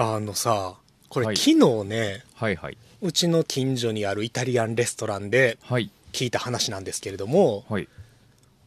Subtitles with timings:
[0.00, 0.76] あのさ、
[1.08, 2.78] これ、はい昨日ね、はいはい。
[3.02, 5.90] うちの近所にあるイタリアンレストランではい。
[6.12, 7.88] 聞いた話なんですけれども、はい。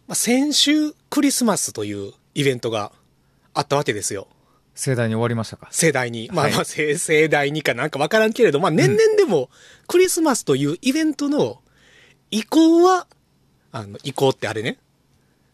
[0.08, 2.92] まあ、先週クリスマスというイベントが
[3.54, 4.28] あったわけですよ。
[4.76, 5.70] 盛大に終わりましたか？
[5.72, 6.30] 盛大に。
[6.34, 9.50] まあはいまあ、盛盛大にかなんかわからんけれど、まあ年々でも、
[9.88, 11.62] クリスマスというイベントの
[12.30, 13.08] 移行は、
[13.72, 14.78] あの、移行ってあれね。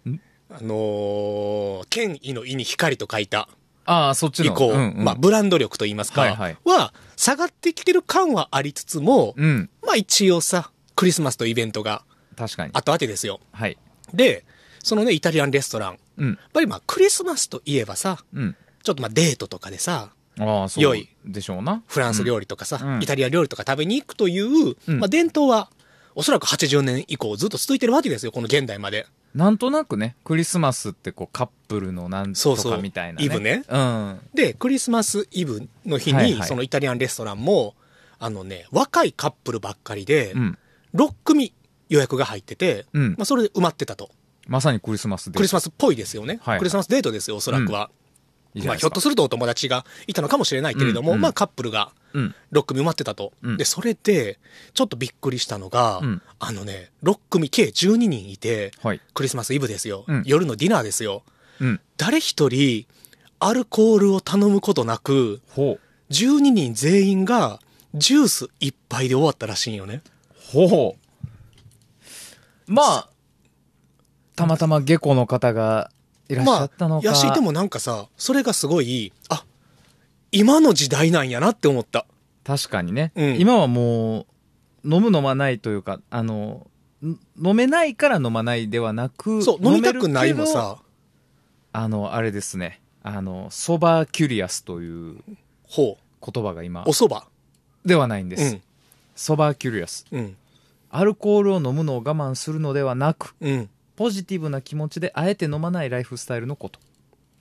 [0.08, 0.20] ん？
[0.50, 3.48] あのー権威の意に光と書いた
[3.88, 4.52] ああ、そっちの。
[4.52, 9.70] 移行、うんうん、まあブランド力と言いますか、はいはいは下がってきてる感はありつつも、うん。
[9.82, 12.04] まあ一応さ、クリスマスとイベントが
[12.36, 12.80] 確かにあ。
[12.80, 13.40] ったわけですよ。
[13.52, 13.78] はい。
[14.14, 14.46] で、
[14.84, 15.90] そのね、イタリアンレストラン。
[15.92, 16.40] やっうん。
[16.54, 18.56] ぱりまあクリスマスといえばさ、うん。
[18.84, 20.84] ちょっとまあデートとかでさ、ああ、そう。
[20.84, 21.82] 良いでしょうな。
[21.88, 25.70] フランス料理とかさ、うんイタリア料理とか食べに行くという、うんまあ伝統は、
[26.14, 29.08] おそらく80年以降ずっと続いてるわけですよ、この現代まで。
[29.38, 33.26] なんとなくね、クリスマスってこうカップルのなんとかみたいな、ね。
[33.26, 34.20] イブねうん。
[34.34, 37.76] で、クリスマスイブの日に、はいはいそのイタリアンレストランも、
[38.18, 40.58] あのね、若いカップルばっかりで、うん。
[40.96, 41.54] 6組
[41.90, 44.10] 予約が入ってて、うんまあそれで埋まってたと。
[44.48, 45.38] まさにクリスマスで。
[45.38, 46.40] クリスマスっぽいですよね。
[46.42, 47.92] はいクリスマスデートですよ、おそらくは。
[48.66, 52.36] まあ、ひょっとするとお友達がいたのかもしれないけれども、うんうんまあカップルがうん。
[52.52, 53.34] 6組埋まってたと。
[53.44, 54.40] うんで、それで、
[54.74, 59.02] ちょっとびっくりしたのが、うんあのね、6組計12人いて、はい。
[59.14, 61.24] クリスマスイブですよ、うん夜のディナーですよ。
[61.60, 61.82] うん。
[61.98, 62.86] 誰一人、
[63.40, 66.14] アルコールを頼むことなく、ほう。
[66.14, 67.60] 12人全員が、
[67.94, 70.02] ジュース一杯で終わったらしいんよね。
[70.52, 71.08] ほう。
[72.68, 73.10] まあ、
[74.36, 75.90] たまたま下戸の方が
[76.30, 77.08] いらっしゃったのか。
[77.08, 79.44] やし、でもなんかさ、それがすごい、あ、
[80.32, 82.06] 今の時代なんやなって思った。
[82.44, 84.26] 確かにね、うん今はもう、
[84.96, 86.68] 飲む飲まないというか、あの、
[87.04, 90.78] ん飲めないから飲まないではなく、そう、飲みたくないもさ、
[91.74, 95.18] あの、あれですね、あの、ソバキュリアスという
[95.64, 97.22] ほ言葉が今う、お、蕎麦。
[97.86, 98.62] ではないんですうん。、
[99.16, 100.06] ソバキュリアス。
[100.12, 100.36] うん、
[100.90, 103.70] アルコールを飲むのを我慢するのではなく、うん。
[103.98, 106.80] ポジティブな気持ちであえて飲まないライフスタイルのこと。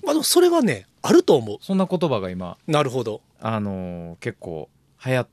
[0.03, 1.59] まあでもそれはね、あると思う。
[1.61, 3.21] そんな言葉が今、なるほど。
[3.41, 4.69] あのー結構
[5.05, 5.31] 流行って。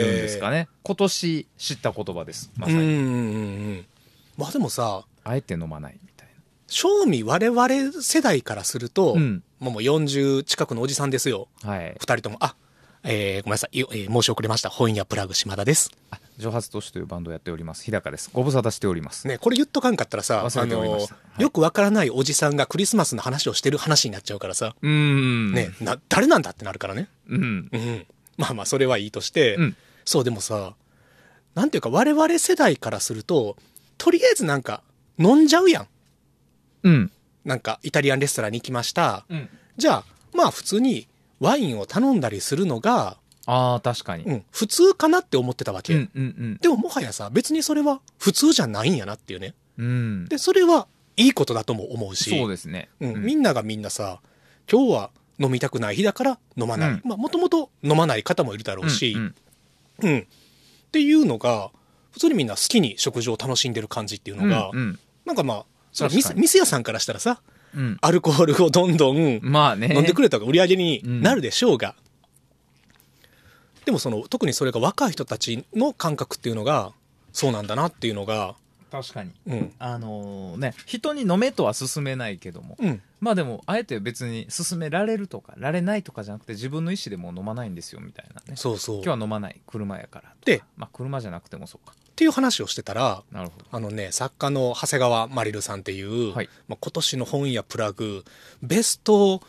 [0.00, 0.68] るんですかね。
[0.82, 2.50] 今年知った言葉です。
[2.56, 2.96] まさんうんうんう
[3.72, 3.86] ん。
[4.36, 6.28] まあでもさ、あえて飲まないみたい
[6.66, 11.48] 正味我々世代からすると、うんもうもう40近くのおじさんですよ。
[11.62, 11.70] な。
[11.70, 11.96] はい。
[11.98, 12.36] 二人とも。
[12.40, 12.54] あ、
[13.06, 13.78] えー、ごめんなさい。
[13.78, 14.70] よえー申し遅れました。
[14.70, 15.90] 本屋プラグ島田です。
[16.10, 17.84] あ、蒸発都市というバンドをやっております。
[17.84, 18.30] 日高です。
[18.32, 19.28] ご無沙汰しております。
[19.28, 25.52] ね、これ言っとかんかったらさ、忘れておりましたはいよくわからないおじさんがクリスマスの話をしてる話になっちゃうからさ、うーん。
[25.52, 27.08] ね、な、誰なんだってなるからね。
[27.28, 27.68] うん。
[27.70, 28.06] うん。
[28.38, 29.76] まあまあ、それはいいとして、うん
[30.06, 30.74] そう、でもさ、
[31.54, 33.56] なんていうか、我々世代からすると、
[33.96, 34.82] とりあえずなんか、
[35.18, 35.88] 飲んじゃうやん。
[36.82, 37.12] うん。
[37.44, 39.24] なんか、イタリアンレストランに行きました。
[39.30, 39.48] うん。
[39.76, 40.04] じゃあ、
[40.34, 41.06] まあ普通に
[41.40, 44.24] ワインを頼んだりするのが、ああ、確かに。
[44.24, 45.94] うん、普通かなって思ってたわけ。
[45.94, 49.54] うんうんでももはやさ、別にそれは普通じゃないんやなっていうね。
[49.78, 49.86] うん。
[49.86, 50.24] うん。
[50.26, 50.86] で、それは
[51.16, 52.88] いいことだとも思うし、そうですね。
[53.00, 54.20] うん、みんながみんなさ、
[54.70, 56.90] 今日は飲みたくない日だから飲まない。
[56.90, 59.34] うんまあもともと飲まない方もいるだろうし、うん
[60.02, 60.24] うん、っ
[60.90, 61.70] ていうのが、
[62.12, 67.53] 普通にみんな好きに食事を楽しんでる感じっていうのが、うんうんなんかまあ、その店店屋さんからしたらさ、うん。
[68.00, 69.90] アルコールをどんどんまあね。
[69.94, 71.94] 飲んでくれた方が売り上げになるでしょうが、
[73.84, 76.92] でもその特にそれが若い人たちの感覚っていうのが
[77.32, 78.54] そうなんだなっていうのが
[78.94, 79.32] 確かに。
[79.46, 88.56] うんあのね、人に飲めとは勧めないけども、うんまあでも、あえて別に勧められるとか、られないとかじゃなくて、自分の意思でもう飲まないんですよ、みたいなね。
[88.56, 90.32] そうそう今日は飲まない、車やから。
[90.44, 91.94] でまあ車じゃなくてもそうか。
[92.14, 93.22] っていう話をしてたら。
[93.72, 96.48] あのね作家の長谷川マリルさんっていう、はい。
[96.68, 98.24] まあ、今年の本屋プラグ
[98.62, 99.40] ベスト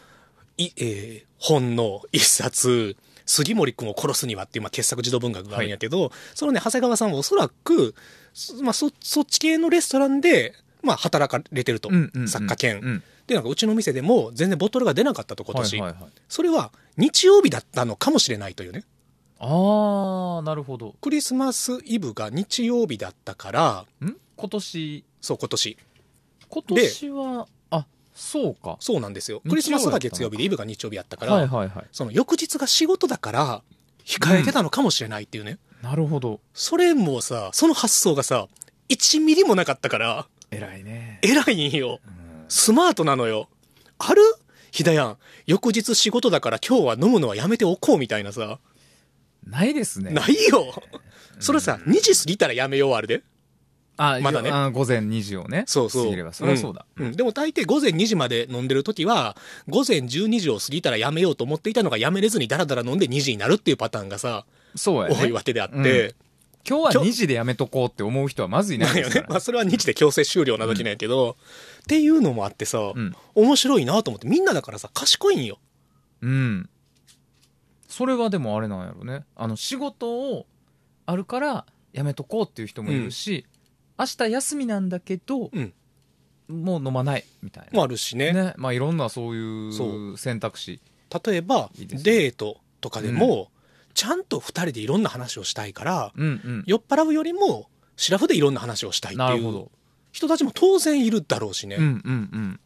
[0.58, 2.96] い、えー本の一冊
[3.26, 7.94] 杉森君を殺すにはっていう、まあ、傑作児童文学があるんやけど、そのね長谷川さんはおそらく、
[8.34, 16.12] そまあ、そそっち系のレストランで、まあ、働かれてると、うんうんうん作家兼、うんでなんかうちの店でも全然ボトルが出なかったと今年、はいはいはい。
[16.30, 18.84] それは日曜日だったのかもしれないというね
[19.40, 20.96] ああ、なるほど。
[21.02, 24.16] クリスマスイブが日曜日だったからん？
[24.38, 25.78] 今年、そう今年。
[26.50, 28.78] 今年は、あ、そうか。
[28.80, 29.42] そうなんですよ。
[29.48, 31.86] クリスマスが月曜日でイブが日曜日やったから、はいはいはい。
[31.92, 33.62] その翌日が仕事だから
[34.06, 36.40] 控えてたのかもしれないっていうね、なるほど。
[36.54, 38.48] それもさその発想がさ
[38.90, 41.20] 1ミリもなかったから偉いね。
[41.24, 42.00] 偉いんよ。
[42.06, 42.46] うん。
[42.48, 43.50] スマートなのよ。
[43.98, 44.22] ある？
[44.72, 48.60] ひだやん翌日仕事だから今日は飲むのはやめておこうみたいなさ
[49.46, 50.12] ないですね。
[50.12, 50.74] ないよ。
[51.40, 53.24] それさ2時過ぎたらやめようあれで。
[53.98, 54.50] あまだね。
[54.52, 56.04] あ午前2時をねそうそう。
[56.06, 56.34] 過ぎれば。
[56.34, 57.04] それはそうだ、ん。
[57.04, 57.12] ん。
[57.14, 59.38] でも大抵午前2時まで飲んでる時は、
[59.70, 64.46] 午前12時を過ぎたらやめようと思っていたのがやめれずにダラダラ飲んで2時になるっていうパターンがさ、
[64.76, 65.16] そうやね。
[65.16, 66.16] 多いわけであって、
[66.68, 68.94] 今日は今日2時でやめとこうって思う人はまずいない。
[68.94, 71.38] ですから、 まあそれは日で強制終了な時なんやけど、
[71.84, 73.16] っていうのもあってさ、うん。
[73.34, 75.60] 面白いなと思って、みんなだからさ、賢いんよ。
[76.22, 76.70] うん
[77.96, 79.24] それはでもあれなんやろね。
[79.38, 80.46] あの仕事を
[81.06, 83.46] あるからやめとこうっていう人もいるし、
[83.98, 85.74] 明日休みなんだけど、うん。
[86.50, 87.70] もう飲まないみたいな。
[87.72, 88.34] もあるしね。
[88.34, 88.54] ね。
[88.58, 90.18] まあいろんなそういそう。
[90.18, 90.82] 選択肢。
[91.26, 93.50] 例えばデートとかでも、
[93.94, 96.64] ちゃんと二人でいろんな話をしたいから、うんうん。
[96.68, 99.70] 酔っ払うよりも、シラフでいろんな話をしたいっていう
[100.12, 101.78] 人たちも当然いるだろうしね。
[101.78, 102.60] うんうんうん。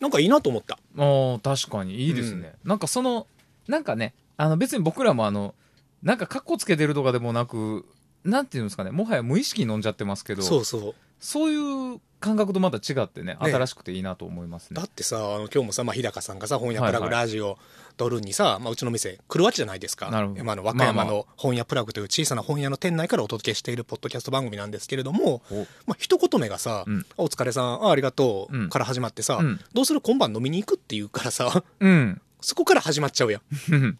[0.00, 0.80] なんかいいなと思った。
[0.96, 2.06] あー確かに。
[2.06, 3.28] いいですね、なんかその
[3.68, 5.54] なんかねあの別に僕らもあの
[6.02, 7.86] なんかカッコつけてるとかでもなく
[8.24, 10.94] なんていうんですかねもはや無意識に飲んじゃってますけどそうそう。
[11.20, 14.80] そういう感覚とまた違ってね新しくていいなと思いますね。
[14.80, 17.22] だってさ、あの今日もさ、まあ、日高さんがさ、本屋プラグはいはい。
[17.22, 17.56] ラジオ
[17.96, 20.10] 撮るにさ、まあ、うちの店来るわけじゃないですか。
[20.10, 20.44] なるほど。
[20.44, 25.66] まあ、あの和歌山の本屋プラグという小さな本屋の店内からお届けしているポッドキャスト番組なんですけれども、お。
[25.86, 27.06] まあ、一言目がさ、うん。
[27.16, 28.68] お疲れさん、あありがとう、うん。
[28.68, 29.60] から始まってさ、うん。
[29.72, 30.00] どうする？
[30.02, 32.20] 今晩飲みに行くって言うからさ、うん。
[32.42, 33.98] そこから始まっちゃうやん。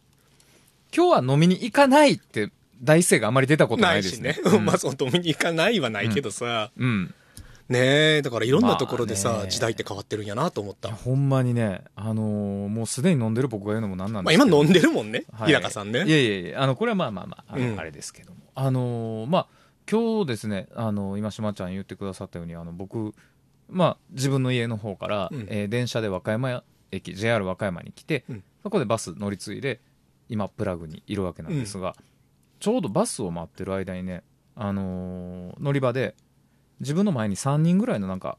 [0.96, 2.50] 今日は飲みに行かないって
[2.82, 4.38] 大声があまり出たことなないですね。
[4.44, 4.58] ね。
[4.60, 7.14] まあ、その飲みに行かないはないけどさ、うん。
[7.68, 9.50] ねえ、だからいろんなところでさ、まあね。
[9.50, 10.90] 時代って変わってるんやなと思った。
[10.92, 15.48] ほんまにねあのーもうすでに飲んでる僕が言うのもなんなんまあ、ですけど、今飲んでるもんね、はい。
[15.48, 16.04] 日高さんね。
[16.04, 17.80] いやいやいやあのこれはまあまあまああの、うん。
[17.80, 18.38] あれですけども。
[18.54, 19.46] あのーまあ
[19.90, 23.14] 今日ですねあの今島ちゃん言ってくださったようにあの僕
[23.68, 25.46] まあ自分の家の方から、うん。
[25.48, 26.62] えー電車で和歌山
[26.92, 28.44] 駅 JR 和歌山に来て、うん。
[28.62, 29.80] そこでバス乗り継いで
[30.28, 31.94] 今プラグにいるわけなんですが、
[32.60, 34.22] ちょうどバスを待ってる間にね、
[34.56, 36.14] あのー乗り場で
[36.80, 38.38] 自分の前に3人ぐらいのなんか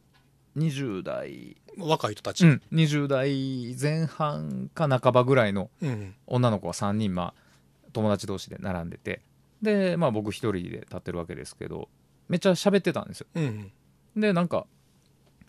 [0.58, 2.46] 20代、若い人たち。
[2.46, 6.16] うん、20代前半か半ばぐらいのうん。
[6.28, 7.46] 女の子が3人、まあ、
[7.94, 9.22] 友達同士で並んでて
[9.62, 11.88] で、まあ、僕一人で立ってるわけですけど
[12.28, 13.72] めっちゃ喋ってたんですようん。
[14.16, 14.66] でなんか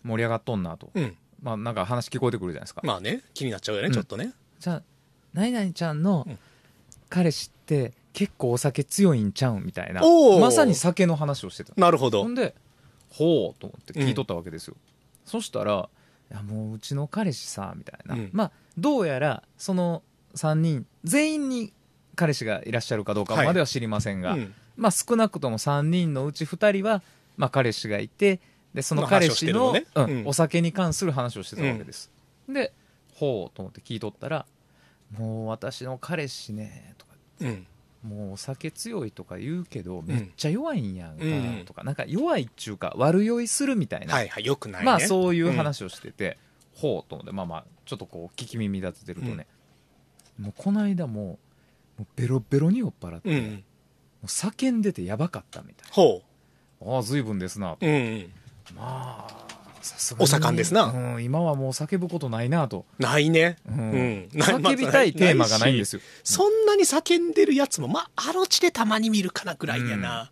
[0.03, 1.17] 盛り上がっとんなと、うん。
[1.41, 4.33] まあ、なんか話聞こえてくるじゃないですか、まあね、気になっちゃうよね、うんちょっとね。
[4.59, 4.83] じゃあ
[5.37, 6.39] 何々ちゃんのうん。
[7.09, 10.01] 彼氏って結構お酒強いんちゃうんみたいな。
[10.03, 10.41] おー。
[10.41, 11.73] まさに酒の話をしてた。
[11.77, 12.23] なるほど。
[12.23, 12.29] ほ。
[12.29, 12.53] んで
[13.09, 14.75] ほうと思って聞いとったわけですよ、
[15.25, 15.89] そしたら
[16.29, 18.29] 「いやもううちの彼氏さ」みたいな、うん。
[18.33, 20.03] まあどうやらその
[20.35, 21.73] 3人全員に
[22.15, 24.53] 彼氏がいらっしゃるかどうかまでは知りませんが、うん。
[24.75, 27.01] まあ少なくとも3人のうち2人は、
[27.37, 28.39] まあ、彼氏がいて
[28.73, 30.11] でそのまあ彼氏の,、話をしてるのね。
[30.11, 30.27] うんうん。
[30.27, 32.11] お酒に関する話をしてたわけです、
[32.49, 32.73] で
[33.15, 34.45] ほうと思って聞いとったら
[35.11, 37.67] 「もう私の彼氏ね」とかうん。
[38.03, 44.85] もうお酒強いとか言うけどめっちゃ弱いんやんかうんとか、なんか弱いっちゅうか悪酔いするみたいな、はいはい、よくないね。
[44.85, 46.37] まあそういう話をしてて、
[46.75, 49.47] ほうと思ってまあまあちょっとこう聞き耳立ててるとね、
[50.39, 51.39] もうこの間も
[51.97, 53.37] うもうベロベロに酔っ払って、うん。
[53.37, 53.41] う。
[53.41, 53.63] もうん
[54.25, 56.21] 叫んでてやばかったみたいほ
[56.81, 57.89] なああ随分ですなとう。
[57.89, 58.31] うん。
[58.75, 59.46] まあ
[60.19, 60.85] お盛んですな。
[60.85, 63.57] うん、今はもう叫ぶことないなと、ないね。
[63.67, 64.29] ううん。
[64.33, 65.85] 叫びたいテーマがないんでよ。
[65.85, 70.31] すよそんなに叫んでるやつも、まあ、アロチでたまに見るかなぐらいやな。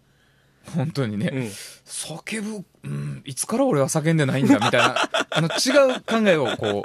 [0.76, 1.42] 本当にね、うん。
[1.86, 4.96] 叫ぶ、うん、いつから俺は叫んでないんだみたいな
[5.30, 6.84] あの違う考えをこ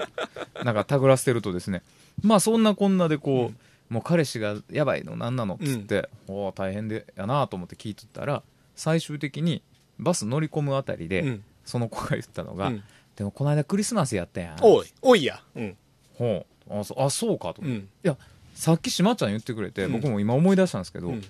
[0.60, 1.82] うなんかたぐらせてるとですね。
[2.22, 3.52] まあそんなこんなでこ
[3.90, 5.54] う、もう彼氏がやばいのなんなの？
[5.54, 8.42] っつって、おお大変でやなと思って聞いとったら
[8.76, 9.62] 最終的に
[9.98, 11.44] バス乗り込むあたりで、うん。
[11.70, 12.82] その子が言ったのが、うん
[13.16, 15.42] でもこの間クリスマスやったやんおい、おいや。
[15.54, 15.76] うん。
[16.16, 17.88] ほうあそあそうかと、いうん。
[18.02, 18.16] や
[18.54, 21.24] さっきしまちゃん言ってくれて、うん僕も今思い出したんですけど、うん。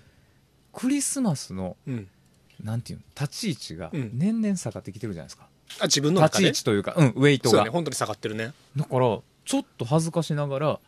[0.73, 2.09] クリスマスのうん。
[2.62, 5.49] なんていうの立ち位置がうん年々下がってきてるじゃないですか、
[5.80, 7.56] あ、自分の立ち位置というか、うん、ウェイトが。
[7.56, 8.52] そうね、本当に下がってるね。
[8.76, 10.80] だから、ちょっと恥ずかしながら、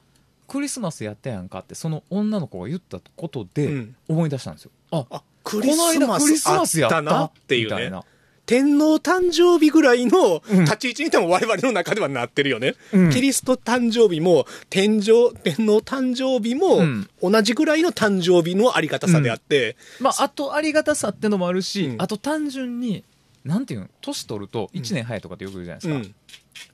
[0.47, 4.71] クリスマスやったやんかって、その女の子が言ったことでうん思い出したんですよ。
[4.90, 7.75] あ、あ、こクリスマの間クリスマススやったあったなっていうね。
[7.75, 8.04] みたいな。
[8.44, 12.75] 天皇誕生日ぐらいのうん立ち位置にでも我々の中ではなってるよね。
[12.92, 23.04] うんキリスト誕生日も天上、天皇誕生日もうん同じぐらいの誕生日のありがたさであって、まあ、あとありがたさってのもあるし、うんあと単純に、
[23.44, 25.94] なんていうの、年取ると1年早いとかってよく言うじゃないですか。
[25.94, 26.14] うん。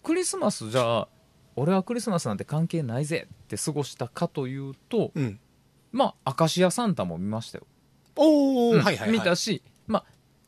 [0.02, 1.08] クリスマスじゃあ、
[1.56, 5.38] 俺はクリスマスなんて関係ないぜって過ごしたかというと、うん。
[5.92, 7.66] まあ、アカシアサンタも見ましたよ。
[8.16, 9.10] おー、うんはいはいはい。
[9.12, 9.77] 見たし、まあ、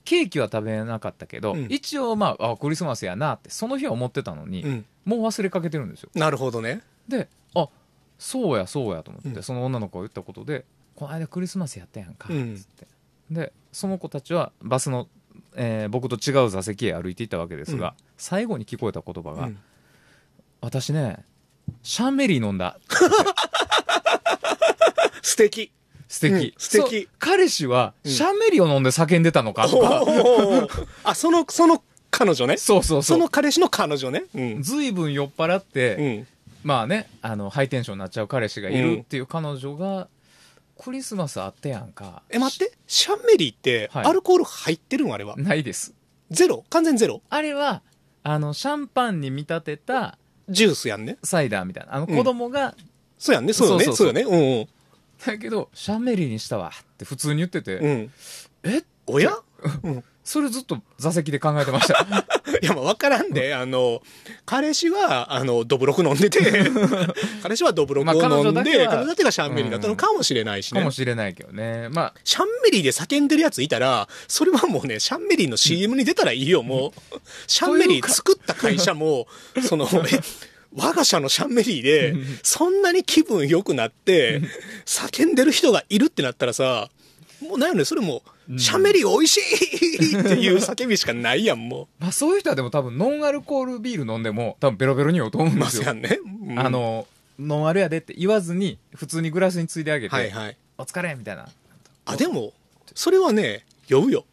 [0.04, 1.66] ケーキは食べなかったけど、うん。
[1.70, 4.84] 一応まああクリスマスやなってその日は思ってたのに、うん。
[5.04, 6.10] もう忘れかけてるんですよ。
[6.14, 6.82] なるほどね。
[7.08, 7.68] であ
[8.18, 9.42] そうやそうやと思って、うん。
[9.42, 10.64] その女の子が言ったことで
[10.96, 12.56] 「この間クリスマスやったやんか」うん。
[12.56, 12.86] つって。
[13.30, 15.08] でその子たちはバスの
[15.54, 18.04] えー僕と違う座席へ歩いていったわけですが、うん。
[18.16, 19.58] 最後に聞こえた言葉が、うん。
[20.60, 21.24] 私ね
[21.82, 22.78] シャンメリー飲んだ。
[25.22, 25.72] 素敵。
[26.10, 29.68] 素敵、うん素敵彼氏はうんシャンメリーを飲んで叫んでたのか？
[29.68, 30.02] とか、
[31.04, 32.56] あ、その、その彼女ね？
[32.56, 34.24] そうそうそそうの彼氏の彼女ね？
[34.34, 34.62] うん。
[34.62, 36.26] ずいぶん酔っ払って、うん。
[36.64, 40.08] まあねあのハイテンションになっちゃう彼氏がいるっていう彼女が、
[40.82, 42.74] クリスマスあってやんかえ、待って。
[42.88, 45.14] シャンメリーって、はいアルコール入ってるの？
[45.14, 45.36] あれは？
[45.36, 45.94] ないです
[46.32, 46.64] ゼロ？
[46.70, 47.22] 完全ゼロ？
[47.30, 47.82] あれは
[48.24, 51.18] あのシャンパンに見立てたジュースやんね。
[51.22, 52.74] サイダーみたいなあのうん子供が、
[53.16, 53.52] そうやんね。
[53.52, 53.84] そうよね。
[53.84, 54.58] そそうそうそううよね。
[54.60, 54.68] うん
[55.24, 57.90] だけどシャンメリーにしたわって普通に言ってて、うん。
[57.90, 58.10] うん。
[58.64, 58.82] え？
[59.06, 59.32] おや？
[59.82, 60.04] うん。
[60.22, 62.06] それずっと座席で考えてました
[62.62, 64.00] いや、まあ、わからんで、あの、
[64.44, 66.38] 彼氏は、あの、ドブロク飲んでて、
[67.42, 70.92] 彼氏はドブロクをまあ彼飲んで、女だけは彼女だけがシャンメリーだったのかもしれないしねかも。
[70.92, 77.20] しれないけどねまあシャンメリーで叫んでるやついたら、それはもうね、シャンメリーの CM に出たらいいよ、もう。
[77.48, 79.26] シャンメリー作った会社も、
[79.66, 80.20] その、え、
[80.74, 84.40] 我が社のシャンメリーで、そんなに気分良くなって、
[84.84, 86.88] 叫んでる人がいるってなったらさ、
[87.42, 95.60] もうなんよね、それもう、シャンメリー美味しいっていう叫びしかないやん、も まあそういう人はでも多分ノンアルコールビール飲んでも多分ベロベロに酔うと思うんう。
[95.64, 96.18] ですよ、ますやんね。
[96.48, 97.06] うんあ、の
[97.38, 100.56] ノンアルやでって言わずに普通にグラスについてあげて、はいはい。
[100.78, 101.48] お疲れみたいな
[102.04, 102.52] あ、でも、
[102.94, 104.24] それはね、酔うよ。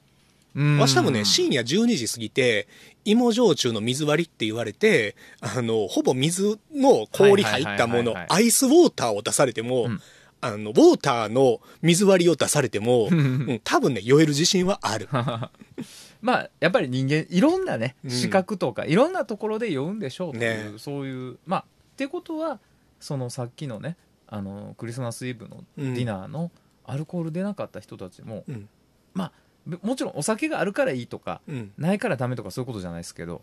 [0.56, 2.68] うんわし多分ね、深夜12時過ぎて、
[3.08, 10.02] 芋焼酎の水割りって言われて、あの、ほぼ水の氷入ったものアイスウォーターを出されても、うん。
[10.42, 15.08] あの、ウォーターの水割りを出されても、 うん多分ね、酔える自信はある。
[16.20, 18.12] まあやっぱり人間いろんなねうん。
[18.12, 20.78] 視覚とか、いろんなところで酔うんでしょうという、ね。
[20.78, 21.64] そういうまあっ
[21.96, 22.60] てことは
[23.00, 23.96] そのさっきのね
[24.28, 26.52] あのクリスマスイブのディナーの
[26.86, 28.68] アルコール出なかった人たちも、うん。
[29.14, 29.47] まあべ
[29.82, 31.72] もちろんお酒があるからいいとかうん。
[31.78, 33.42] ないからダメとかそういうことじゃないですけど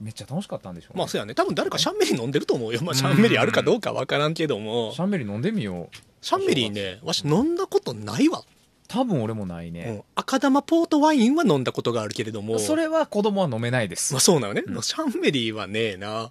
[0.00, 1.34] めっちゃ楽しかったんでしょうね、まあ、そうやね。
[1.34, 2.80] 多分誰かシャンメリー飲んでると思うよ。
[2.82, 8.42] まあ、シャンメリーあるかどうかわからんけどもシ、ャンベリー飲んでみようシャンメリーね、わし飲んだことないわ。
[8.88, 14.64] 多分俺もないうんね、赤玉ポートワインは飲んだことがあるけれども、それは子供は飲めないです、まあそうなのね。
[14.66, 16.30] うんシャンメリーはねえな。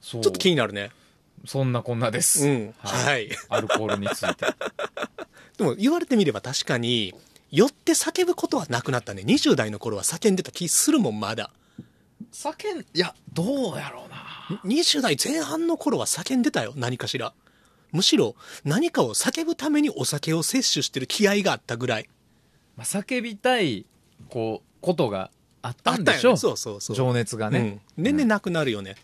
[0.00, 0.90] ちょっと気になるね。
[1.46, 2.74] そんなこんなです、うん。
[2.78, 3.28] はいはい。
[3.48, 4.46] アルコールについて
[5.58, 7.14] でも言われてみれば確かに、
[7.50, 9.22] 酔って叫ぶことはなくなったね。
[9.22, 11.50] 20代の頃は叫んでた気するもん、まだ。
[12.32, 17.32] 叫んいやどうやろうな20代前半の頃は叫んでたよ、何かしら。
[17.92, 22.08] むしろ、何かを叫ぶためにお酒を摂取してる気合があったぐらい。
[22.76, 23.84] まあ、叫びたい
[24.28, 25.30] こうことが
[25.62, 26.36] あったんでしょあったよね。
[26.36, 26.96] そうそうそう。
[26.96, 28.04] 情熱がね、うん。
[28.04, 28.96] 年々なくなるよね。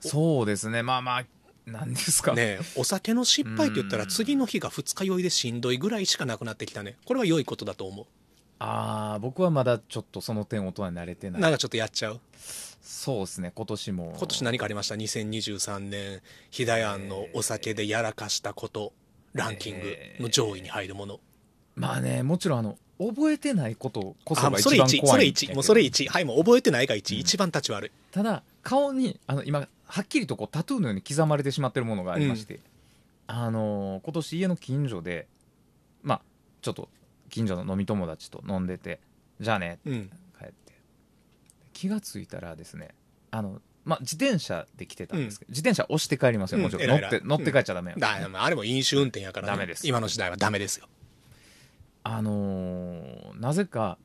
[0.00, 1.24] そうですねまあまあ
[1.70, 2.34] 何ですか？
[2.34, 6.96] ねえお酒の失敗って言ったらうん次の日が二日酔いでしんどいぐらいしかなくなってきたね。
[7.04, 8.06] これは良いことだと思う。
[8.58, 12.20] ああ僕はまだちょっとその点大人になれてないなんかちょっとやっちゃう？
[12.82, 18.92] そうですね今年も今年何かありました ?2023 年、ひだやんのお酒でやらかしたこと、
[19.32, 21.20] ランキングの上位に入るもの。
[21.76, 26.08] まあねもちろんあの覚えてないことこそが一番1、それ1、怖いんだけどもうそれ1。
[26.08, 27.90] はい、もう覚えてないが1、一番立ち悪い。
[28.10, 32.60] ただ顔にあの今はっきりとこうタトゥーのように刻まれてしまってるものがありまして、
[33.26, 35.26] あのー今年家の近所で
[36.02, 36.20] まあ
[36.62, 36.88] ちょっと
[37.28, 39.00] 近所の飲み友達と飲んでて
[39.40, 40.10] じゃあねうん。
[40.38, 40.54] 帰って。
[41.72, 42.90] 気がついたらですね
[43.30, 46.58] あの、まあ、自転車で来てたんですけど、自転車押して帰りますよ。
[46.60, 47.10] もちろん、うん偉い偉い。
[47.10, 49.52] 乗って乗って帰っちゃダメよ、だあれも飲酒運転やからね。
[49.52, 49.86] ダメです。
[49.86, 50.86] 今の時代はダメですよ。
[52.02, 53.98] あのーなぜか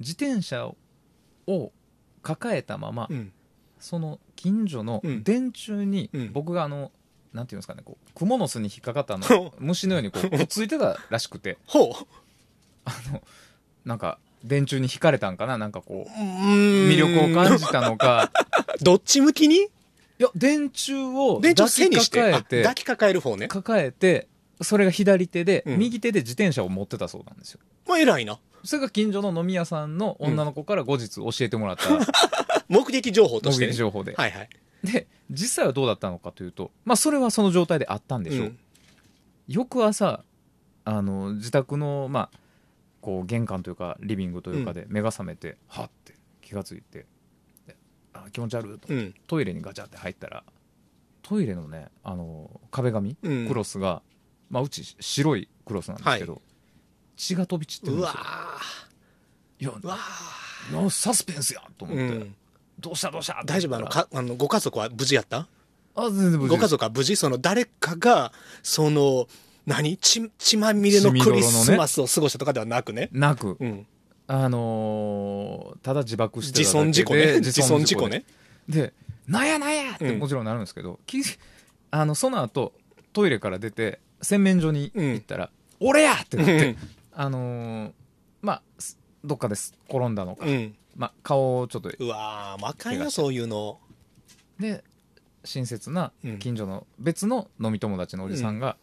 [0.00, 0.72] 自転車
[1.46, 1.72] を
[2.22, 3.32] 抱えたまま、うん。
[3.80, 5.22] その近所のうん。
[5.22, 6.32] 電柱にうん。
[6.32, 6.92] 僕があの、
[7.32, 11.58] なんていうんですかねこう蜘蛛の巣に引っかかったあの虫のようにこうくっついてたらしくて。
[11.66, 12.06] ほう。
[12.84, 13.22] あの
[13.84, 18.30] なんか電柱に引かれたんかななんかこう魅魅力を感じたのか。
[18.82, 19.56] どっち向きに？
[19.56, 19.68] い
[20.18, 23.48] や電柱を電抱き柱背にして、あ抱えて抱きかかえる方ね。
[23.48, 24.26] 抱えて
[24.60, 25.78] それが左手で、うん。
[25.78, 27.60] 右手で自転車を持ってたそうなんですよ。
[27.86, 28.38] まあ偉いな。
[28.64, 31.84] それが近所の飲み屋さんの女の子から後日教えてもらった
[32.68, 33.72] 目撃情報と目して、ね。
[33.72, 34.48] 撃情報で、はいはい。
[34.84, 38.58] で実際はどうだったのかというとまあそれはその状態であったんでしょう、うん。
[39.48, 40.22] 翌朝
[40.84, 42.38] あの自宅のまあ
[43.00, 47.06] こう玄関というかリビングというかで目が覚めて、はって気がついて
[47.66, 47.76] で
[48.12, 49.14] あ気持ち悪いと、うん。
[49.26, 50.44] トイレにガチャって入ったら
[51.22, 53.48] トイレのねあの壁紙、うん。
[53.48, 54.02] クロスが、
[54.48, 56.40] まあ、うち白いクロスなんですけど、
[57.16, 58.18] 血が飛び散ってるんうわで
[59.60, 59.72] すよ。
[59.72, 59.98] いやーうわ
[60.84, 62.34] なサスペンスやと思って、ーうん。
[62.80, 63.10] どうした？
[63.10, 63.42] どうした？
[63.44, 63.76] 大丈夫？
[63.76, 65.46] あの、か、あの、ご家族は無事やった？
[65.94, 68.32] あ全然無事ご家族は無事その誰かが、
[68.62, 69.26] その、
[69.66, 69.96] 何？
[69.96, 73.08] 血、血まみれのクリスマスを過ごしたとかではなくね？
[73.12, 73.86] なくうん。
[74.30, 77.26] あのーただ自爆して自ただけで損事故ね。
[77.38, 78.24] 自自損事故ね。
[78.68, 78.92] で
[79.26, 81.22] 「なんやなんや!」ってうんもちろんなるんですけど、き
[81.90, 82.74] あのその後
[83.14, 86.76] トイレから出て洗面所に行ったら「俺や!」ってなって、
[87.14, 87.92] あのー
[88.42, 90.74] まあすどっかです転んだのか、うん。
[90.98, 93.78] まあ、顔をちょっとうわー、もうあかんそういうの。
[94.58, 94.82] で
[95.44, 98.76] 親切なうん近所の別の飲み友達のおじさんが、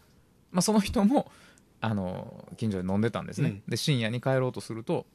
[0.51, 1.29] まあ、その人も
[1.81, 5.05] あの近所で飲んでたんですね、うんで深夜に帰ろうとすると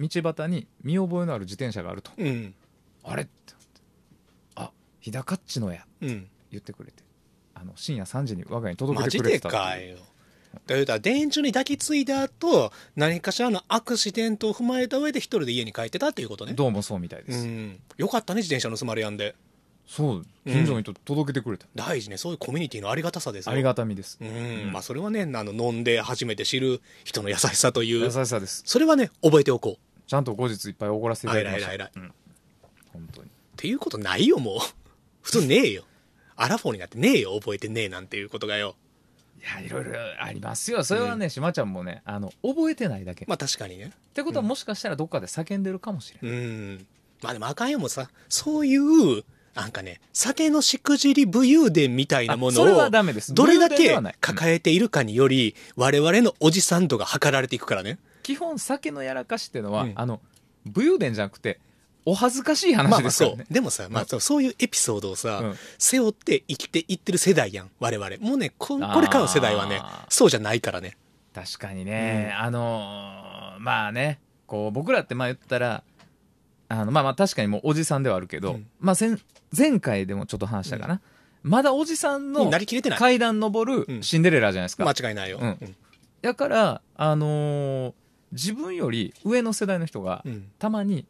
[0.00, 2.54] 道端に見覚えのある自転車があるとうん。
[3.04, 3.80] 「あれ?」ってなって
[4.56, 6.28] 「あ日高っちのや」うん。
[6.50, 7.02] 言ってくれて
[7.54, 10.06] あの深夜3時に我が家に届けてくれてたっていうかよ。
[10.54, 16.52] だから言うたら電柱に抱きついた後、何かしらのアクシデントを踏まえた上で一人で家に帰ってたっていうことね。
[16.54, 17.80] どうもそうみたいです、うん。
[17.96, 19.34] よかったね、自転車盗まれやんで。
[19.86, 23.52] そう近所の人届けてくれた、大事ね、そういうコミュニティのありがたさですよ。
[23.52, 24.70] ありがたみです、うん。
[24.70, 28.10] まあ、それはね、あの、飲んで初めて知る人の優しさという優。
[28.10, 30.00] しさですそれはね、覚えておこう。
[30.06, 32.12] ちゃんと後日いっぱいおごらせていただきましたあ偉い偉い偉うん
[32.92, 34.58] 本当にっていうことないよ、もう。
[35.22, 35.84] 普通ねえよ。
[36.36, 38.76] アラフォーになってねえよ、覚えてねえなんていうことがよ。
[39.38, 40.82] いやいろいろありますよ。
[40.82, 43.92] それはね、しまちゃんもねあの覚えてないだけ、まあ確かにね。
[43.94, 46.86] ってことはもしかしたらどっかで叫んでるかもしれない、うん。
[47.22, 53.34] まあでもあかんよもうさ、そういう、なんかね、酒のしくじり武勇伝みたいなものあそれはを、ダメです。
[53.34, 54.14] どれだけ武勇伝ではない。
[54.20, 57.98] 抱えているかにより、我々のおじさん度が測られていくからね。
[58.22, 59.92] 基本酒のやらかしっていうのは、うん。
[59.94, 60.20] あの
[60.66, 61.60] 武勇伝じゃなくて
[62.10, 63.54] お恥ずかしいまあまあ話ですからね、そう。
[63.54, 65.54] でもさ、まあそうそういうエピソードをさ、うん。
[65.78, 68.16] 背負って生きていってる世代やん、我々。
[68.20, 70.96] もうね、ここれからの世代はねそうじゃないからね。
[71.34, 75.82] 確かにね、あのーまあねこう僕らってまあ言ったら
[76.68, 78.66] あのまあまあ確かにもうおじさんではあるけど、うん。
[78.80, 79.16] まあ前
[79.56, 81.00] 前回でもちょっと話したかな、
[81.42, 82.98] まだおじさんのなりきれてない。
[82.98, 83.98] 階段登うん。
[83.98, 85.38] るシンデレラじゃないですか、間違いないよ。
[85.40, 85.76] うん。
[86.22, 87.92] だからあのー
[88.30, 90.50] 自分より上の世代の人が、うん。
[90.58, 91.06] たまに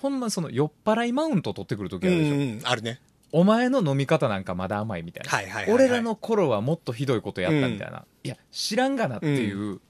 [0.00, 3.00] ほんまその酔っ払いマウント取ってくる時あうんるでしょ、うん、あるね。
[3.30, 9.80] お前の飲み方なんかまだ甘いみたいな、はいはいはいはい俺らの頃はもっとひどいことやったみたいな、いや知らんがなっていう、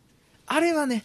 [0.46, 1.04] あれはね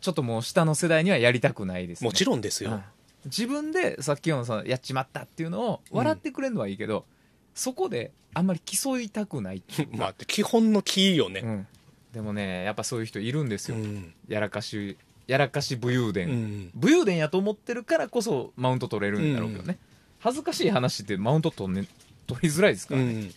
[0.00, 2.08] ちょっともう下の世代にはやりたくないですね。
[2.08, 2.70] もちろんですよ。
[2.70, 2.82] うん。
[3.26, 7.06] 自分でさっきのそのやっちまったっていうのを笑ってくれるのはいいけど、
[7.54, 9.56] そこであんまり競いたくない。
[9.56, 11.40] っていうかまあ、基本のキーよね。
[11.40, 11.66] うん、
[12.12, 14.12] でもねやっぱそういう人いるんですよ、うん。
[14.28, 16.70] やらかしやらかし武勇伝、うん。
[16.74, 19.78] 武勇伝やと思ってるからこそマウント取れるんだろうけどね、
[20.20, 21.86] 恥ずかしい話ってマウント取,、ね、
[22.26, 23.06] 取りづらいですからね。
[23.06, 23.34] うん。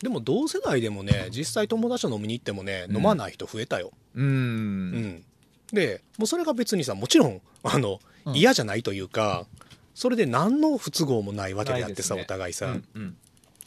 [0.00, 2.96] でも同世代でもね、実際友達と飲みに行ってもね、うん。
[2.96, 3.92] 飲まない人増えたよ。
[4.14, 4.26] うーん。
[4.26, 5.24] うん。
[5.72, 8.36] で、もうそれが別にさ、もちろん、あの、うん。
[8.36, 9.46] 嫌じゃないというか、
[9.94, 12.36] それで何の不都合もないわけであってさ、ないですね。
[12.36, 13.16] お互いさ、うんうん。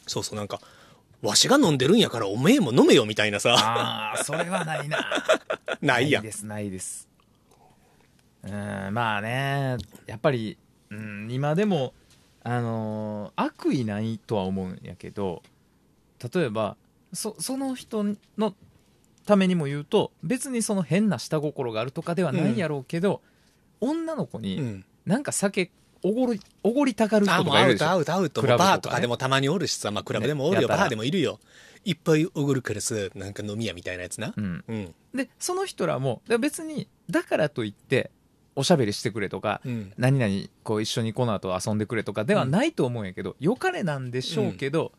[0.06, 0.60] そうそう、なんか、
[1.22, 4.98] わしが飲んでるんやからおめえも飲めよみたいなさ、ああそれはないな。
[5.80, 6.22] ないやん。
[6.22, 6.32] で。
[6.32, 7.08] すないです
[8.46, 9.76] うんまあね
[10.06, 10.58] やっぱり、
[10.90, 11.94] うん、今でも
[12.42, 15.42] あのー悪意ないとは思うんやけど
[16.34, 16.76] 例えば
[17.12, 18.04] そその人
[18.36, 18.54] の
[19.26, 23.22] ためにも言うと別にその変な下心があるとかではないやろうけど、
[23.80, 24.84] 女の子にうん。
[25.06, 25.70] なんか酒
[26.02, 27.88] おごりおごりたがるあ、人ともうアウトかいるでしょ？
[27.88, 28.40] アウトアウト。
[28.42, 31.40] クラブとかねバーとかでもたまにおるしさ、まあクラブでもおるよ、ねバーでもいるよ。
[31.84, 34.34] いっぱいおごるからさ、なんか飲み屋みたいなやつな。
[34.36, 34.94] うん、うん。
[35.14, 38.10] でその人らもで別にだからといって
[38.56, 39.92] おしゃべりしてくれとか、うん。
[39.98, 44.92] 何々こう一緒にこの後遊んでくれとかではないと思うんやけど、よかれなんでしょうけど、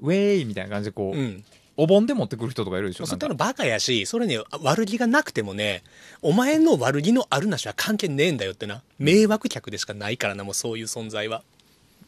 [0.00, 1.44] ウェーイみたいな感じでこう、うん。
[1.78, 3.06] お盆で持ってくる人とかいるでしょ？
[3.06, 5.82] そったなのバカやし、それね、悪気がなくてもね、
[6.22, 8.82] お前の悪気のあるなしは関係ねえんだよってな。
[8.98, 11.42] 迷惑客でしかないからな、もうそういう存在は。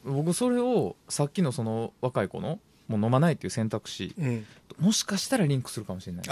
[0.04, 4.46] 僕それをさっきのその若い子のもう飲まないっていう選択肢うん。
[4.78, 6.28] もしかしたらリンクするかもしれない。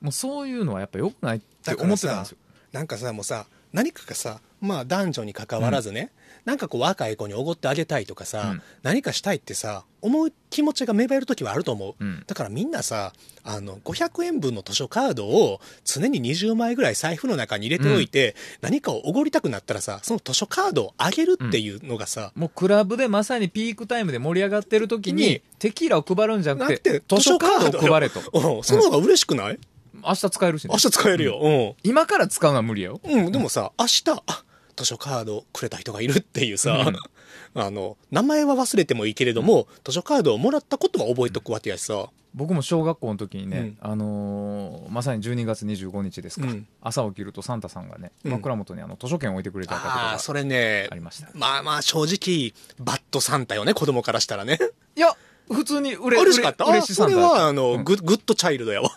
[0.00, 2.38] もうそういうのはやっぱ良くないって思ってたんですよ
[2.72, 6.10] なんかさ、もうさ、何かがさ、まあ男女に関わらずね、
[6.44, 8.62] なんかこう若い子におごってあげたいとかさ、うん。
[8.82, 11.94] 何かしたいってさ、思う気持ちが芽生える時はあると思う。
[12.00, 12.24] うん。
[12.26, 13.12] だからみんなさ、
[13.44, 28.20] あの、500円分の図書カードを常に20枚ぐらい財布の中に入れておいて、何かをおごりたくなったらさ、その図書カードをあげるっていうのがさ、もうクラブでまさにピークタイムで盛り上がってる時ににテキーラを配るんじゃなくて図書カードを配れと。
[28.32, 29.58] うん、その方が嬉しくない、
[30.04, 30.70] 明日使えるしね。
[30.72, 31.76] 明日使えるよ。
[31.82, 33.00] 今から使うのは無理よ。
[33.04, 33.26] うん。
[33.26, 34.44] うん、でもさ、明日、あ、
[34.76, 36.84] 図書カードくれた人がいるっていうさ、
[37.54, 46.66] あの、名前は忘れてもいいけれども、図書カードをもらったことは覚えとくわけやしさ、僕も小学校の時にね、あのーまさに12月25日ですか、うん。
[46.80, 48.32] 朝起きるとサンタさんがね、うん。
[48.32, 51.28] 枕元にあの図書券を置いてくれたりとああ、かそれねありました。
[51.34, 54.58] まあまあ正直、 bad Santa よね、子供からしたらね。
[54.94, 55.16] いや
[55.50, 56.64] 普通にうれ嬉しかった。
[56.64, 57.84] うれ嬉しあそれサンタは、あの、うん。
[57.84, 58.90] グッ good child やわ。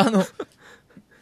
[0.00, 0.24] あの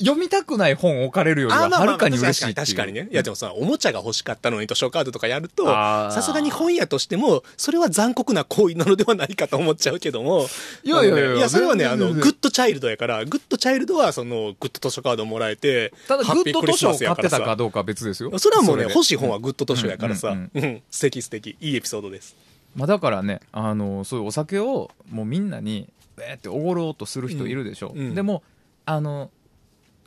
[0.00, 2.66] 読みたくない本置かれるよりははるかに嬉しいっていう。
[2.66, 3.08] 確かにね。
[3.10, 10.46] いやでもさ、おもちゃが欲しかったのに図書カードとかやると、さすがに本屋としても、それは残酷な行為なのではないかと思っちゃうけども。
[10.84, 18.38] いやいやいやいや、それはね、あの、 good child やから、 good child は、その、 good 図書カードもらえて、ただ good 図書を買ってたかどうかは別ですよ。
[18.38, 21.56] それはもうね、で欲しい本は good 図書やからさ、うんうん素敵素敵。
[21.60, 22.36] いいエピソードです。
[22.76, 25.88] まあ、だからねあのそういうお酒をもうみんなに
[26.20, 28.06] えーっておごろうとする人いるでしょ、うん。
[28.08, 28.14] うん。
[28.14, 28.42] でも
[28.88, 29.30] あの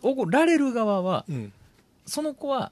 [0.02, 1.54] おごられる側はうん。
[2.08, 2.72] その子は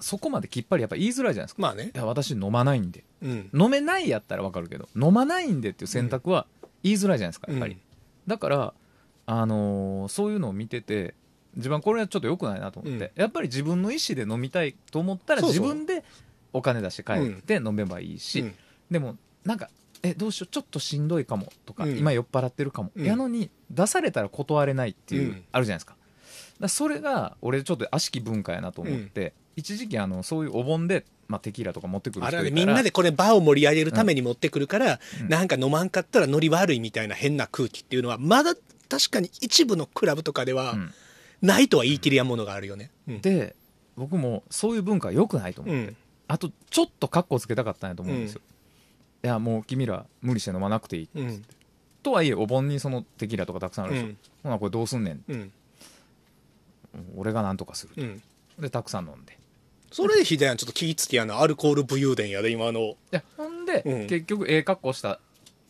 [0.00, 1.62] そこまできっぱりやっぱ言いづらいじゃないですか。
[1.62, 1.92] まあね。
[1.94, 1.96] い。
[1.96, 3.04] や私飲まないんで。
[3.22, 3.50] うん。
[3.54, 6.46] 飲めないやったらわかるけど飲まないんでっていう選択は
[6.82, 7.80] 言いづらいじゃないですかやっぱり、うん。
[8.26, 8.74] だから、
[9.26, 11.14] あのーそういうのを見てて
[11.56, 15.62] 自分はこれはちょっと良くないなと思って、やっぱり自分の意思で飲みたいと思ったらそうそう。
[15.62, 16.04] 自分で
[16.52, 18.54] お金出して帰って飲めばいいし、うん。
[18.90, 19.70] でもなんか
[20.02, 21.96] えどうしようちょっとしんどいかもとか、うん。
[21.96, 23.06] 今酔っ払ってるかも、うん。
[23.06, 25.96] やのに出されたら断れないっていう、うんあるじゃないですか
[26.60, 38.54] だそれが俺ちょっと悪しき文化やなと思って、一時期あのそういうお盆で、まあ、テキーラとか持ってくる人いたらみんなでこれ場を盛り上げるために持ってくるから、うんなんか飲まんかったらノリ悪いみたいな変な空気っていうのは、まだ
[38.88, 40.94] 確かに一部のクラブとかではうん
[41.42, 42.90] ないとは言い切りやものがあるよね。
[43.06, 43.20] うん。
[43.20, 43.54] で
[43.96, 45.96] 僕もそういう文化は良くないと思って、うん。
[46.26, 48.40] あとちょっとカッコつけたかったんやと思うんですよ、
[49.22, 51.44] いやもう君ら無理して飲まなくていい、うん。
[52.04, 54.18] とはいえお盆にそのテキーラとかたくさんあるでしょ、うん。
[54.44, 55.52] ほなこれどうすんねんうん。
[57.16, 58.22] 俺がなんとかする、うん。
[58.60, 59.36] でたくさん飲んで
[59.90, 61.40] それでひでやんちょっと気ぃつけやな。
[61.40, 62.80] アルコール武勇伝やで、今の。
[62.80, 65.20] いやほんで、うん結局ええ格好した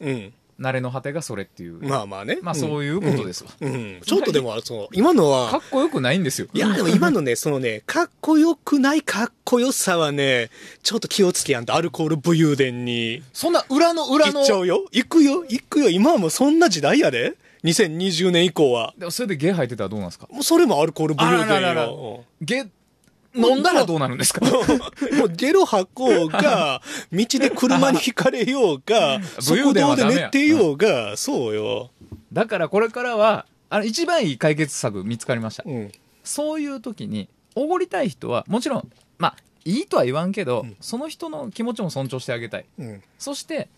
[0.01, 0.33] うん。
[0.61, 2.39] 慣れの果てがそれっていう、まあまあね。
[2.43, 3.73] まあそういうことですわ、うん。
[3.73, 4.01] うん。
[4.05, 10.51] ちょっとでも、その、今のかはっ、こよくないんですよいや、でも今のね、そのね、かっこよくないかっこよさはね、
[10.83, 13.23] ちょっと気をつけやんと、アルコール武勇伝に。
[13.33, 18.95] そんな裏の裏の行っちゃうよ行くよ行くよ今はもうそんな時代やで ?2020 年以降は。
[18.97, 20.29] でもそれでゲー吐いてたらどうなんですか？
[20.31, 22.25] もうそれもアルコール武勇伝よ。
[22.41, 22.67] ゲ
[23.35, 24.41] 飲んだらどうなるんですか？
[24.45, 26.81] もうゲロ吐こうが、
[27.13, 31.91] 道で車にひかれようが、 速道で寝てようが、そうよ。
[32.33, 35.93] だからこれからはあの一番いい解決策見つかりましたうん。
[36.23, 43.03] そういう時におごりたい人はもちろんまあいいとは言わんけど、うんその人の気持ちも尊重してあげたいうん。
[43.19, 43.69] そして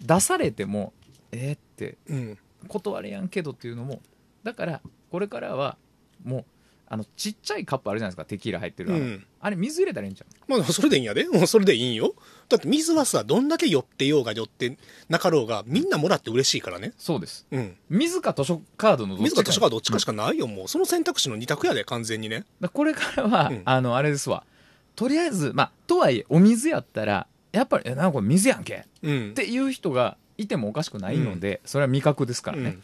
[0.00, 0.92] 出されても
[1.32, 2.38] えーってうん。
[2.68, 4.00] 断れやんけどっていうのも
[4.44, 5.76] だからこれからは
[6.24, 6.44] もう
[6.92, 11.26] あのちっちゃいカップあるじゃないですかテキーラ入ってるあんあれ水入れたらいいんじゃんまあそれでいいんやで。
[11.26, 12.14] もうそれでいいんよ。
[12.50, 14.76] だって水はさ、どんだけ酔ってようが酔って
[15.08, 16.92] なかろうが、みんなもらって嬉しいからね。
[16.98, 17.76] そうですうん。
[17.88, 20.68] 水か図書カードのどっち水か図書カードどっちかしかかないよ、もう。
[20.68, 22.44] その選択肢の二択やで、完全にね。
[22.60, 24.44] だこれからは、うんあのあれですわ
[24.94, 28.84] とりあえずまあとはいえお水やったらやっぱりえなんかこれ水やんけ？
[29.02, 29.30] うん。
[29.30, 32.82] っていう人がいてもおかしくないので、それは味覚ですからね、うん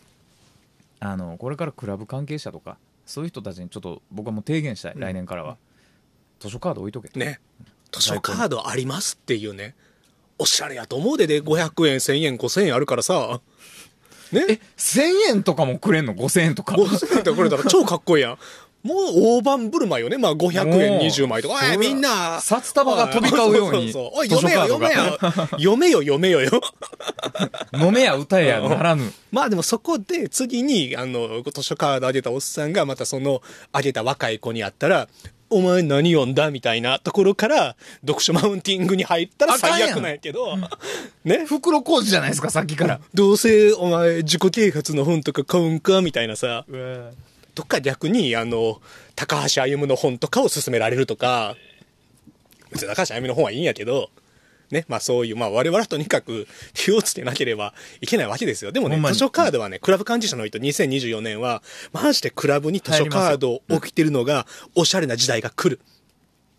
[1.01, 2.77] あのこれからクラブ関係者とか
[3.09, 5.57] そういう人たちにちょっと僕はもう提言したい、うん来年からは
[6.39, 7.41] 図書カード置いとけとね。
[7.91, 9.75] 図書カードありますっていうね。
[10.39, 13.41] おしゃれやと思うでで、500円、1000円、5000円あるからさ。
[14.31, 18.39] ねえ1000円とかもくれんの？5000円とか5000円ってこれたら超かっこいいやん。
[18.83, 18.97] もう
[19.39, 20.19] 大盤振る舞いよね。
[20.19, 21.77] まあ500円もう20枚とか。
[21.77, 22.41] みんな。
[22.41, 25.19] 札束が飛び交うように そうそうそうおい、読めよ、読がめよ。
[25.51, 26.61] 読めよ、読めよ よ。
[27.75, 35.09] 飲めや歌えやならぬまあでもそこで次に、あの、図書カードあげたおっさんがまたその、あげた若い子に会ったら、
[35.51, 40.57] お前何読んだみたいなところから、読書マウンティングに入ったら最悪なんやけど、
[41.25, 41.45] ね。
[41.47, 46.65] 袋小路じゃないですかさっきからどうせお前自己啓発の本とか買うんかみたいなさ、
[47.59, 48.81] とか逆に、あの、
[49.17, 51.57] 高橋歩の本とかを勧められるとか、
[52.71, 54.11] 別に高橋歩の本はいいんやけど、
[54.71, 58.71] ね、まあそういう、まあ我々はとにかく 気をつけなければいけないわけですよ。
[58.71, 65.81] でもね図書カードはね、クラブ幹事者の人2024年は、マジでクラブに図書カードを置いてるのが、おしゃれな時代が来る。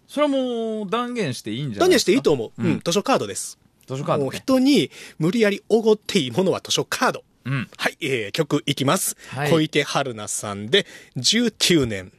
[0.09, 2.01] それはもう断言していいんじゃな断言いですか？
[2.01, 2.51] していいと思う。
[2.61, 3.57] うんうん、図書カードです。
[3.87, 7.23] もう図書カードね人に無理やりおごっていいものは図書カード。
[7.45, 9.15] うんはい、えー、曲いきます。
[9.29, 10.85] はい小池春菜さんで、
[11.17, 12.11] 19年。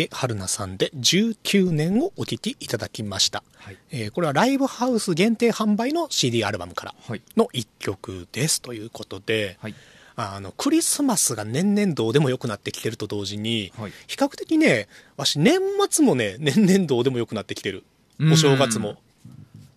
[0.00, 3.42] 池春菜さんで19年をお聴きいただきました。
[3.58, 3.76] はい。
[3.90, 7.22] えーこれはライブハウス限定販売の CD アルバムからはい。
[7.36, 9.74] の一曲ですということで、はい。
[10.16, 13.92] あの、クリスマスが年々どうでも良くなってきてると同時に、はい。
[14.06, 15.58] 比較的ね、わし年
[15.90, 17.84] 末もね、年々どうでも良くなってきてる。
[18.18, 18.32] うん。
[18.32, 18.96] お正月も。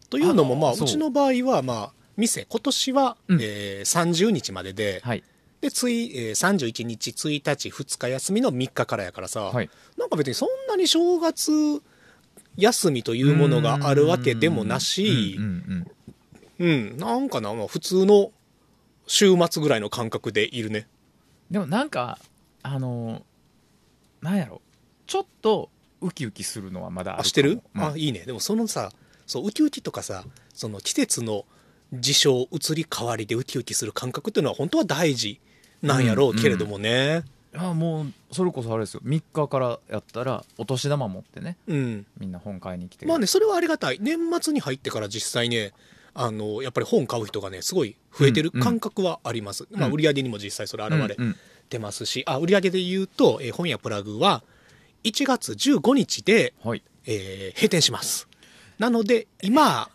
[0.09, 0.77] というのも、まあ、う。
[0.77, 3.39] ちの場合は、まあ、店、今年は、うん。
[3.41, 5.23] えー30日までで、はい
[5.63, 9.69] で、つい、えー31日、1日、2日休みの3日からやからさ、はい。
[9.97, 11.51] なんか別にそんなに正月
[12.57, 15.37] 休みというものがあるわけでもなし
[16.59, 18.31] うん、なんかな、まあ、普通の
[19.07, 20.85] 週末ぐらいの感覚でいるね。
[21.49, 22.19] でもなんか
[22.61, 23.23] あの
[24.21, 24.61] なんやろ。
[25.07, 25.69] ちょっと
[26.01, 27.81] ウキウキするのはまだあしてる、うん。
[27.81, 28.19] あ、いいね。
[28.25, 28.91] でもそのさ、
[29.25, 31.45] そう、ウキウキとかさ、その季節の
[31.93, 35.39] 事象、移り変わりでウキウキする感覚っていうのは本当は大事
[35.83, 37.23] なんやろうけれどもね。
[37.55, 42.05] あもうそれこそあれですよ3日からやったらお年玉持ってねうん。
[42.19, 43.99] みんな本買いに来てまあね、それはありがたい。
[44.01, 45.71] 年末に入ってから実際ね、
[46.15, 49.67] あの、やっぱり本買う人がね、すごい増えてるうんうん感覚はあります。
[49.71, 51.35] まあ、うん売り上げにも実際それ現れうんうん
[51.69, 54.43] てますし、あ、売り上げで言うと、えー本屋プラグは、
[55.03, 58.27] 1月15日で、はいえー閉店します。
[58.79, 59.89] なので、今、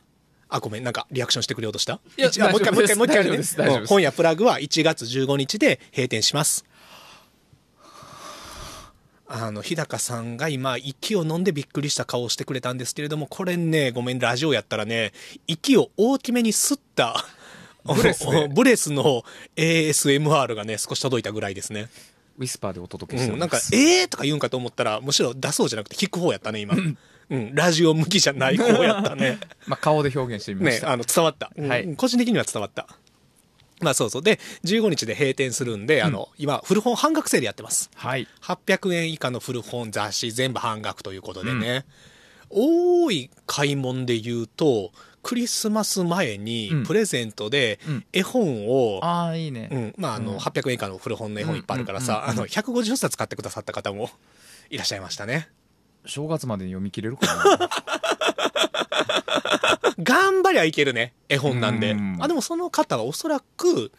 [0.50, 2.00] あ、ごめん、なんかリアクションしてくれようとした？
[2.16, 6.64] いやもう一回、もう一回、もう一回ね大丈夫です大丈夫ですうん本屋プラグは1月15日で閉店します。
[9.30, 15.12] あの、日高さんが今、息を飲んでびっくりした顔をしてくれたんですけれども、これね、ごめん、ラジオやったらね、
[15.46, 17.26] 息を大きめに吸った、
[17.84, 19.24] ブレスね ブレスの
[19.56, 21.90] ASMR がね、少し届いたぐらいですね。
[22.38, 26.74] ウィスパーでお届けしておうん、なんかえーとか言うんかと思ったら、むしろ出そうじゃなくて聞く方やったね、今。
[27.30, 29.38] うん、ラジオ向きじゃない方やったね。
[29.66, 31.50] まあ、顔で表現してみまし、た、ねあの、伝わった。
[31.56, 32.86] うんはい個人的には伝わった。
[33.80, 34.22] まあそうそう。
[34.22, 37.90] で、15日で閉店するんで、あの、今、古本半額セールやってます。
[37.94, 41.84] はい800円以下の古本雑誌全部半額ということでね。
[42.50, 54.10] 多い買い物で言うと、クリスマス前にうんプレゼントでうん絵本を、ああいいね、うん、まあ、あの、うん800円以下の古本の絵本いっぱいあるからさ、うんうんうんうんあの、150冊買ってくださった方も
[54.70, 55.48] いらっしゃいましたね。
[56.06, 57.70] 正月までに読み切れるかな。
[59.98, 61.92] 頑張りゃいけるね、絵本なんで。
[61.92, 62.18] うん。
[62.20, 63.92] あ、でもその方はおそらく、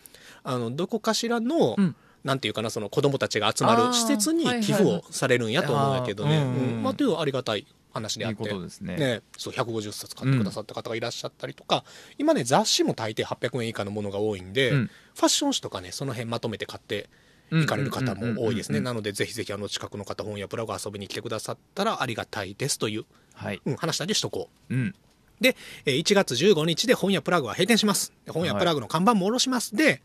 [0.43, 1.95] あの、どこかしらの、うん。
[2.23, 6.37] なんていうかな、その子供たちが集まる施設に寄付をされるんやと思うんやけどね。
[6.37, 6.83] はいはいはいあーうん。
[6.83, 8.37] まあ、というありがたい話であって。
[8.37, 8.97] ことですね。
[8.97, 11.85] ね、そう、150冊買ってくださった方がいらっしゃったりとか、
[12.17, 14.91] 今ね、雑誌も大抵800円以下のものが多いんで、うん。
[15.15, 17.09] ファッション誌とかね、その辺まとめて買って
[17.51, 18.79] 行かれる方も多いですね。
[18.79, 24.73] なので、ぜひぜひあの近くの方、本屋プラグ遊びに来てくださったらありがたいですという、はいうん、話だけしとこう。
[24.73, 24.95] うん
[25.41, 28.13] で、えー1月15日で本屋プラグは閉店します。
[28.25, 29.75] で本屋プラグの看板も下ろします。
[29.75, 30.01] で、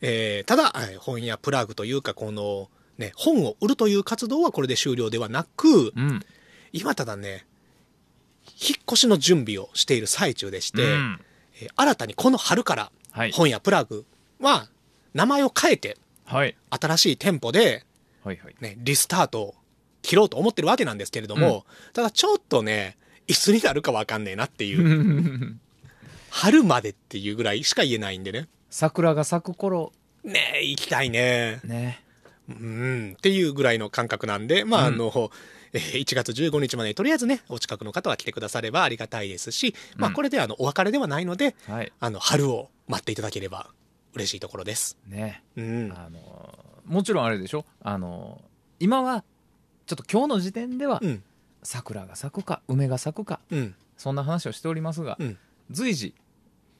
[0.00, 6.20] えーただ、えー本屋プラグというか、この、ね、本を売るという活動はこれで終了ではなく、うん
[6.72, 7.46] 今ただね、
[8.46, 11.20] 引っ越しの準備をしている最中でして、うん
[11.60, 14.04] えー新たにこの春からはい本屋プラグ
[14.40, 14.68] は
[15.14, 16.56] 名前を変えてはい。
[16.70, 17.84] 新しい店舗で、
[18.24, 18.56] はいはい。
[18.60, 19.54] ね、リスタートを
[20.02, 25.56] 切ろうと思ってるわけなんですけれども、ただちょっとね、いつになるかわかんねえなっていう。
[26.30, 28.48] 春までっていうぐらいしか言えないんでね。
[28.70, 29.92] 桜が咲く頃。
[30.24, 31.60] ねえ、行きたいね。
[31.64, 32.02] ね。
[32.48, 35.30] うん、っていうぐらいの感覚なんで、まあ、あの、
[35.72, 40.14] えー1月15日までにとりあえずね、お近くの方は来てくださればありがたいですし、まあ、うん。
[40.14, 41.92] これであの、お別れではないので、はい。
[41.98, 43.70] あの、春を待っていただければ
[44.14, 44.96] 嬉しいところです。
[45.06, 45.92] ねうん。
[45.92, 47.64] あのもちろんあれでしょ？
[47.82, 48.40] あの
[48.80, 49.24] 今は
[49.86, 51.22] ちょっと今日の時点ではうん。
[51.62, 53.74] 桜が咲くか梅が咲くかうん。
[53.96, 55.38] そんな話をしておりますが、うん。
[55.70, 56.14] 随時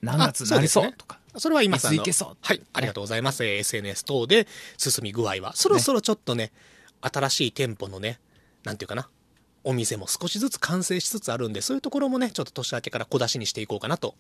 [0.03, 2.63] 何月になりあそうとかそれは今さんのはい。
[2.73, 3.45] ありがとうございます。
[3.45, 5.57] えー SNS 等で進み具合は。
[5.57, 6.53] そろそろちょっとね、
[7.01, 8.21] 新しい店舗のね、
[8.63, 9.09] なんていうかな。
[9.65, 14.15] お店も少しずつ完成しつつあるんで、そういうところもね、ちょっと年明けから小出しにしていこうかなと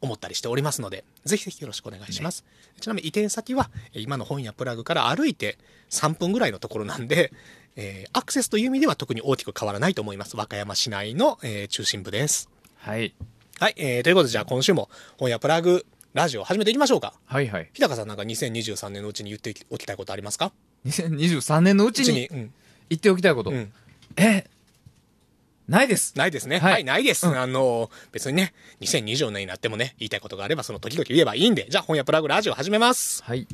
[0.00, 2.44] 思ったりしておりますので、ぜひぜひよろしくお願いします。
[2.80, 5.58] ちなみに移転先は、えー今の本屋プラグから歩いて
[5.90, 7.32] 3分ぐらいのところなんで、
[7.76, 10.36] えーアクセスという意味では特に大きく変わらないと思います。
[10.36, 12.48] 和歌山市内の、えー中心部です。
[12.78, 13.14] はい
[13.58, 15.84] はい、えー、ということでじゃあ今週も本屋プラグ
[16.14, 17.12] ラジオ始めていきましょうか。
[17.26, 20.52] はいはい日高さんなんか2023年のうちに言っておきたいことありますか
[20.86, 22.52] ？2023年のうちにうん。
[22.88, 23.72] 言っておきたいこと、うん。
[24.16, 24.46] え
[25.70, 26.58] ないですないですね。
[26.58, 27.26] はいはい、ないです。
[27.28, 33.22] あの、別にね、2024年になってもね、言いたいことがあればその時々言えばいいんで、じゃあ本屋プラグラジオ始めます。
[33.22, 33.46] はい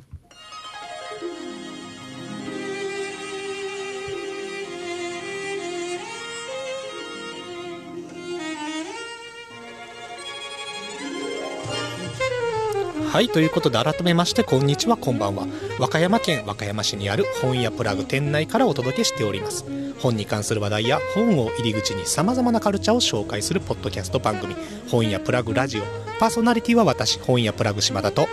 [13.17, 15.47] はい、ということで改めまして、こんにちは、こんばんは。
[15.79, 19.65] 和歌山県和歌山市にある本屋プラグ店内からお届けしております。
[20.01, 24.55] 本に関する話題や本を入り口に様々なカルチャーを紹介するポッドキャスト番組、
[24.91, 25.85] 本屋プラグラジオ。
[26.21, 28.29] パーソナリティは私、本屋プラグ島田と、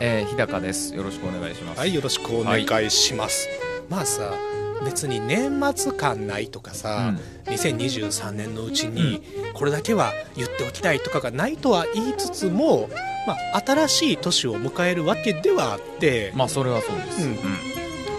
[0.00, 3.48] えー、日高ですよろしくお願いしますはい、よろしくお願いします。
[3.88, 4.34] まあさ、
[4.84, 7.14] 別に年末感ないとかさ、
[7.46, 9.22] 2023年のうちに
[9.54, 12.88] これだけは言っておきたいとかがないとは言いつつも、
[13.26, 17.36] まあ、新しい年を迎えるわけではあって、まあそれはそうです、うん。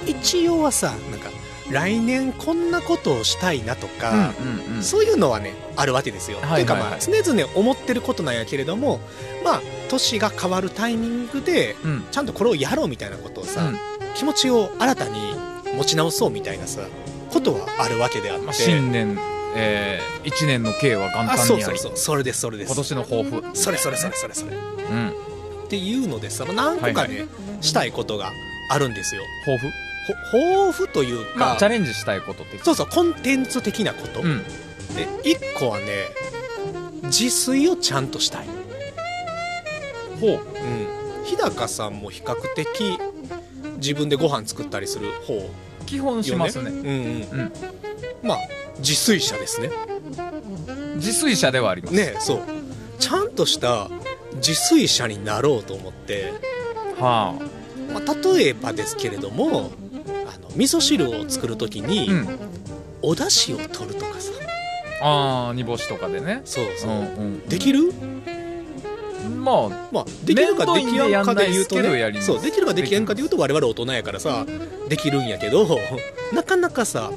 [0.06, 1.30] 一応はさなんか
[1.72, 4.84] 来年こんなことをしたいなとか、うんうんうん。
[4.84, 6.38] そういうのはねあるわけですよ。
[6.38, 6.66] はいはいはい。
[6.66, 9.00] というかまあ常々思ってることなんやけれども
[9.44, 12.06] まあ年が変わるタイミングでうん。
[12.12, 13.78] ちゃんとこれをやろうみたいなことをさ、うん。
[14.16, 15.20] 気持ちを新たに
[15.78, 16.82] 持ち直そうみたいなさ
[17.32, 19.18] ことはあるわけであって、まあ、新年、
[19.56, 21.98] えー、1年の計は元あ旦にありそうそうそう。
[21.98, 22.68] それですそれです。
[22.68, 23.44] 今年の抱負。
[23.54, 24.52] それそれそれそれそれ。
[24.54, 25.14] っうん。
[25.70, 27.28] ていうのでさまあ何個かね、はい
[27.60, 28.32] したいことが
[28.70, 29.22] あるんですよ。
[29.46, 29.68] 抱負？
[30.08, 34.44] ほ抱負というか、まあチャレンジしたいことってそうそうコンテンツ的なこと、うん。
[34.96, 35.86] で1個はね
[37.06, 38.48] 自炊をちゃんとしたい、
[40.22, 40.32] ほう。
[40.32, 43.00] うん、日高さんも比較的
[43.78, 45.36] 自分でご飯作ったりする方。
[45.36, 45.42] よ
[45.86, 46.70] 基本しますね。
[46.70, 47.52] うんうんうん。
[48.22, 48.38] まあ
[48.80, 49.70] 自炊者ですね。
[50.96, 51.94] 自炊者ではあります。
[51.94, 52.42] ねそう。
[53.00, 53.90] ちゃんとした
[54.36, 56.34] 自炊者になろうと思って、
[57.00, 57.36] は
[57.94, 59.72] まあ、例えばですけれども
[60.26, 62.40] あの味噌汁を作る時あに、うん。
[63.02, 64.32] お出汁を取るとかさ。
[65.00, 66.42] ああ煮干しとかでね。
[66.44, 67.48] そうそう、んうん。
[67.48, 67.94] できる？
[69.28, 72.22] まあまあ、できるかできやんかで言うとね。
[72.22, 74.46] そうできるかできやんかで言うと我々大人やからさ
[74.90, 75.68] できるんやけど
[76.34, 77.12] なかなかさ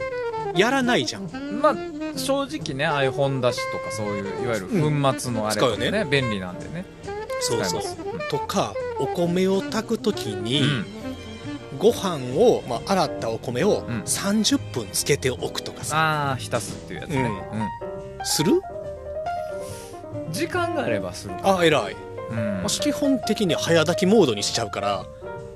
[0.54, 1.30] やらないじゃん。
[1.60, 1.76] まあ
[2.16, 6.84] 正直ねああいう本出しとかそういういわゆる粉末のあれとかね,、使うよ便利なんでね。
[7.40, 7.82] そうそう。
[7.82, 8.28] 使います。
[8.30, 10.86] とかお米を炊く時に、うん。
[11.78, 14.00] ご飯を、まあ、洗ったお米をうん。
[14.02, 18.26] 30分つけておくとかさ、ああ浸すっていうやつね、うん。
[18.26, 18.54] する？
[18.54, 18.79] うん
[20.30, 21.96] 時間があればするあ偉い、
[22.30, 22.62] うん。
[22.64, 25.04] 私基本的に早炊きモードにしちゃうから。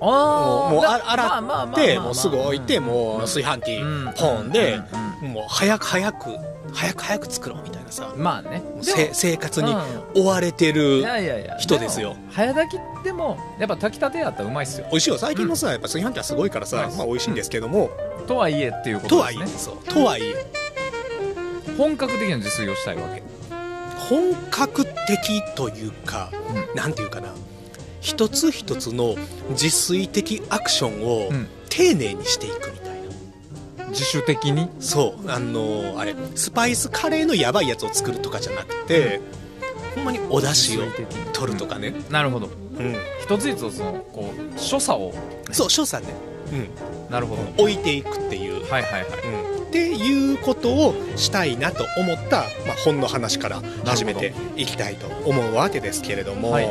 [0.01, 2.85] あもう洗ってまあもうすぐ置いてうん。
[2.85, 4.13] もう炊飯器うん。
[4.17, 4.81] ポンで
[5.23, 6.37] うんもう早く早く
[6.73, 8.13] 早く早く作ろうみたいなさ。
[8.15, 8.63] うんまあね。
[8.83, 10.23] せ生活にうん。
[10.23, 11.57] 追われてるいやいやいや。
[11.59, 12.15] 人ですよ。
[12.15, 14.87] も早炊きでもやっぱ炊きたてやったらうまいっすよ。
[14.91, 15.19] 美味しいよ。
[15.19, 16.97] 最近のさやっぱ炊飯器はすごいからさ、うん。
[16.99, 17.91] まあ、美味しいんですけども、
[18.27, 19.43] とはいえっていうこととですね。
[19.45, 19.51] はい
[19.87, 20.47] えとはいえ。
[21.79, 23.23] 本格的な自炊をしたいわけ
[24.09, 26.31] 本格的というか、
[26.75, 27.29] うなんていうかな。
[28.01, 29.17] 一つ一つの
[29.51, 31.49] 自炊的アクションをうん。
[31.71, 33.01] 丁寧にしていくみたい
[33.79, 34.69] な、自主的に？
[34.79, 35.29] そう。
[35.29, 39.21] あのあれスパイスカレーのやばいやつを作るとかじゃなくて、
[39.97, 40.87] ほんまにお出汁を
[41.33, 42.47] 取るとかね、なるほど。
[42.47, 42.51] う
[42.81, 42.95] ん。
[43.21, 45.15] 一つ一つそのこう所作を。
[45.51, 46.15] そう所作ね、
[47.11, 47.43] なるほど。
[47.43, 49.03] うん、置いていくっていう、はいはいはい。
[49.03, 56.69] うん、っていうことをしたいなと思った、まあ、本の話から始めていきたいと思うわけですけれども、はい。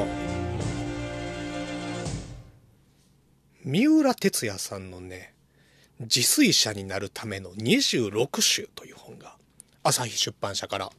[3.65, 5.33] 三浦哲也さんのね
[5.99, 9.35] 自炊者になるための26種という本が
[9.83, 10.89] 朝日出版社から、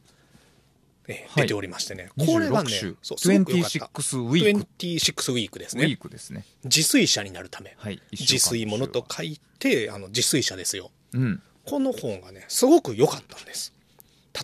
[1.07, 1.41] えーはい。
[1.41, 3.85] 出ておりましてね、これがね26種そうすごく良かった。
[3.87, 6.45] 26ウィーク26ウィークですウィねークですね。
[6.65, 7.73] 自炊者になるため。
[7.79, 7.99] はい。
[8.11, 10.91] 自炊ものと書いてあの自炊者ですよ。
[11.13, 13.73] うんこの本がね、すごく良かったんです。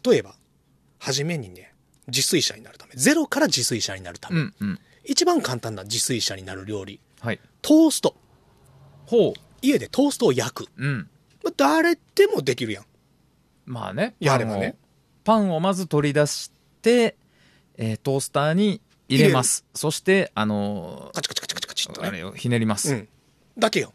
[0.05, 0.35] 例えば、
[0.99, 1.73] 初めにね、
[2.07, 8.15] 自炊者になるため、ゼロから自炊者になるため、うんうん一番簡単な自炊者になる料理、はいトースト。
[9.07, 10.63] ほ家でトーストを焼く。
[10.63, 11.09] ううん
[11.43, 12.85] まあ誰でもできるやん。
[13.65, 14.75] まあねやればね
[15.23, 16.51] パンをまず取り出し
[16.83, 17.15] て、
[17.77, 22.07] えートースターに入れますそしてあのカチカチカチカチカチっとね。
[22.07, 23.07] ーあれをひねります、うん。
[23.57, 23.93] だけよ。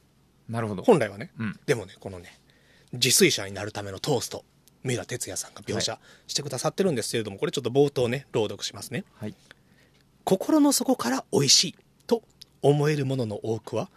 [0.48, 1.30] なるほど本来はね。
[1.38, 2.36] うんでもね、このね、
[2.92, 4.44] 自炊者になるためのトースト、
[4.82, 9.04] 三浦哲也さんが描写してくださってるんですけれども、これちょっと冒頭ね、朗読しますね。
[9.14, 9.34] はい。
[10.24, 11.76] 心の底から美味しい
[12.06, 12.22] と
[12.60, 13.88] 思えるものの多くは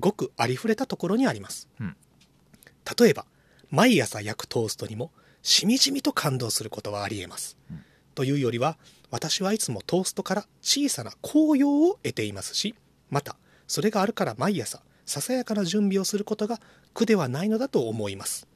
[0.00, 1.96] ごくありふれたところにあります、うん。
[2.98, 3.24] 例えば
[3.70, 7.84] 毎朝焼くトーストにもしみじみと感動することはありえます、うん。
[8.16, 8.78] というよりは
[9.10, 12.74] 私はいつもトーストから小さな紅葉を得ていますし
[13.08, 13.36] また
[13.68, 16.60] それがあるから毎朝ささやかな準備をすることが
[16.92, 18.46] 苦ではないのだと思います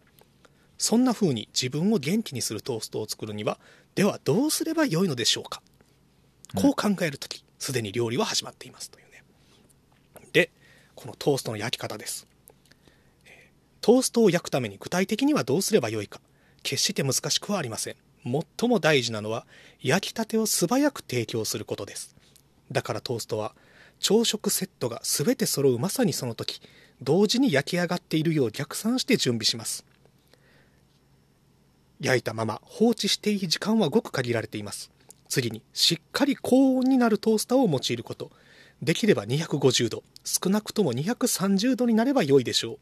[0.77, 3.59] そんな風に自分を元気にするトーストを作るには
[3.95, 5.63] ではどうすればよいのでしょうか
[6.55, 9.23] こう考えるとき、すでに料理は始まっていますというね。
[10.33, 10.51] で、
[10.95, 12.27] このトーストの焼き方です。
[13.25, 13.51] えー
[13.83, 16.21] トーストを焼くために具体的にはどうすればよいか、
[16.63, 17.97] 決して難しくはありません。
[18.59, 19.47] 最も大事なのは、
[19.81, 22.15] 焼きたてを素早く提供することです。
[22.71, 23.55] だからトーストは、
[24.01, 26.61] 朝食セットが全て揃うまさにその時、
[27.03, 29.85] 同時に焼き上がっているよう逆算して準備します。
[32.01, 34.91] 焼いたまま放置していい時間はごく限られています。
[35.29, 38.31] 次にしっかり高温になるトースターを用いること。
[38.83, 42.79] できれば250度少なくとも230度になれば良いでしょう。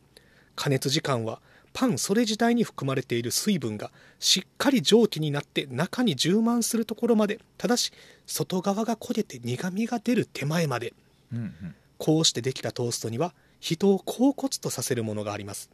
[0.55, 1.41] 加熱時間は
[1.73, 3.91] パンそれ自体に含まれている水分が
[4.21, 7.93] しっかり蒸気になって中に充満するところまでただし
[8.27, 10.95] 外側が焦げて苦みが出る手前まで。
[11.33, 11.75] うんうん。
[11.99, 15.71] こうしてできたトーストには人を恍惚とさせるものがあります。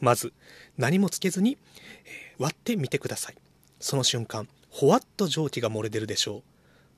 [0.00, 0.32] まず
[0.76, 1.56] 何もつけずに、
[2.04, 3.36] えー割ってみてください。
[3.80, 6.42] その瞬間ほわっと蒸気が漏れ出るでしょう。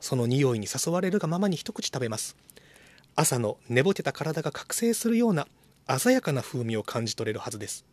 [0.00, 2.36] その匂いに誘われるがままに一口食べます。
[3.14, 5.46] 朝の寝ぼけた体が覚醒するような
[5.98, 7.84] 鮮やかな風味を感じ取れるはずです。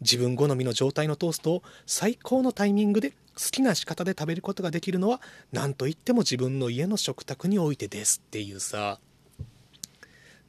[0.00, 3.16] 自分好みの状態のトーストを最高のタイミングで好
[3.50, 5.20] きな仕方で食べることができるのは
[5.52, 8.22] 何といっても自分の家の食卓においてです。
[8.24, 9.00] っていうさ。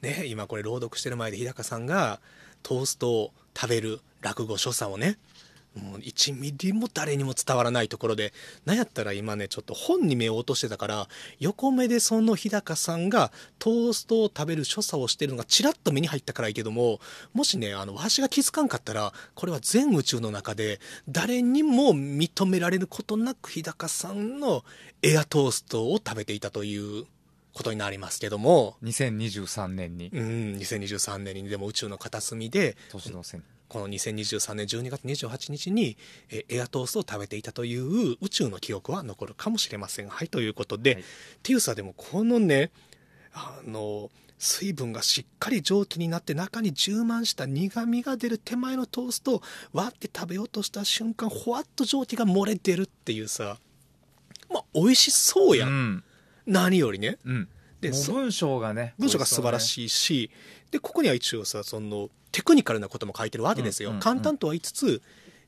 [0.02, 2.20] ね今これ朗読してる前で日高さんが
[2.62, 5.18] トーストを食べる落語所作をね
[5.74, 8.32] もう1ミリも誰にも伝わらないところで
[8.64, 16.98] なんやったら今ねちょっと本に目を落としてたから横目でその日高さんがトーストを食べる所作をしてるのがちらっと目に入ったからいいけども
[17.34, 24.64] もしねあのわしが気づかんかったらこれは全宇宙の中で誰にも認められることなく日高さんの
[25.02, 27.04] エアトーストを食べていたという
[27.52, 28.76] ことになりますけども。
[28.82, 30.10] 2023年に。
[30.12, 30.20] うん、
[30.56, 31.48] 2023年に。
[31.48, 35.96] でも宇宙の片隅で年の瀬この2023年12月28日に
[36.28, 40.08] えエアトーストを食べていたという宇宙の記憶は残るかもしれません。
[40.08, 41.02] はい、ということで、はい。
[41.02, 41.04] っ
[41.44, 42.72] ていうさ、でもこのね、
[43.32, 49.42] あの、水分がしっかり蒸気になって中に充満した苦みが出る手前のトーストを
[49.72, 53.58] 割って食べようとした瞬間、ほわっと蒸気が漏れてるっていうさ、
[54.50, 55.68] まあ、美味しそうやん。
[55.68, 56.04] うん
[56.46, 57.18] 何よりね。
[57.24, 57.48] うん。
[57.80, 60.30] で文章がね文章が素晴らいしいし、
[60.70, 64.02] でここには一応さそのテクニカルなことも書いてるわけですよ、うんうんうん。
[64.02, 65.02] 簡単とは言いつつ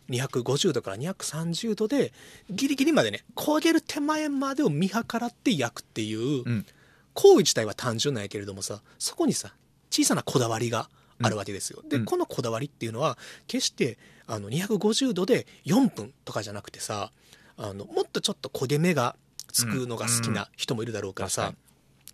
[0.08, 2.12] 250度から230度で
[2.50, 6.66] ギリギリまでね焦げる手前までを見計らって焼くっていううん。
[7.14, 9.52] 行為自体は単純なんやけれどもさそこにさ
[9.90, 10.88] 小さなこだわりが
[11.20, 12.04] あるわけですよ、でうん。
[12.06, 17.12] このこだわりっていうのは決してあの250度で4分とかじゃなくてさ
[17.58, 19.14] あのもっとちょっと焦げ目が
[19.52, 21.58] つくのが好きな人もいるだろうからさ、確か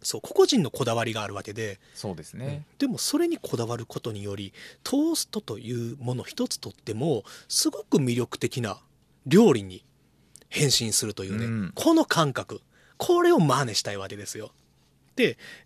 [0.00, 2.64] そう個々人のこだわりがあるわけで、そうですね。
[2.78, 8.78] でもそれにこだわることによりトーストというもの一つとってもすごく魅力的な
[9.26, 9.84] 料理に
[10.48, 11.72] 変身するというね、うん。
[11.74, 12.60] この感覚。
[12.96, 14.46] これを真似したいわけですよ。
[14.48, 14.52] で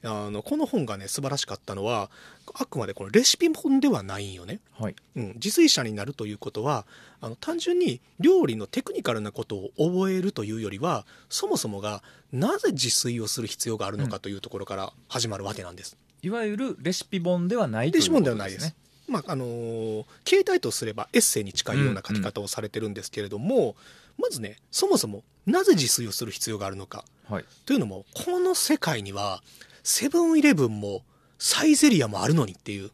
[0.05, 2.11] あのこの本がね素晴らしかったのは
[2.55, 4.97] あくまでこのレシピ本ではないんよね、はい。
[5.17, 6.87] うん、自炊者になるということは
[7.21, 18.75] あの単純に料理のテクニカルなことを覚えるというよりはそもそもがなぜ自炊をする必要があるのかというところから始まるわけなんです、いわゆるレシピ本ではないというレシピ本ではないです。
[19.09, 23.77] まああのー形態とすればエッセイに近いような書き方をされてるんですけれども、
[24.19, 27.45] まずねそもそもなぜ自炊をする必要があるのかはい。
[27.65, 29.43] というのもこの世界には
[29.83, 31.03] セブンイレブンも
[31.39, 32.91] サイゼリアもあるのにっていう。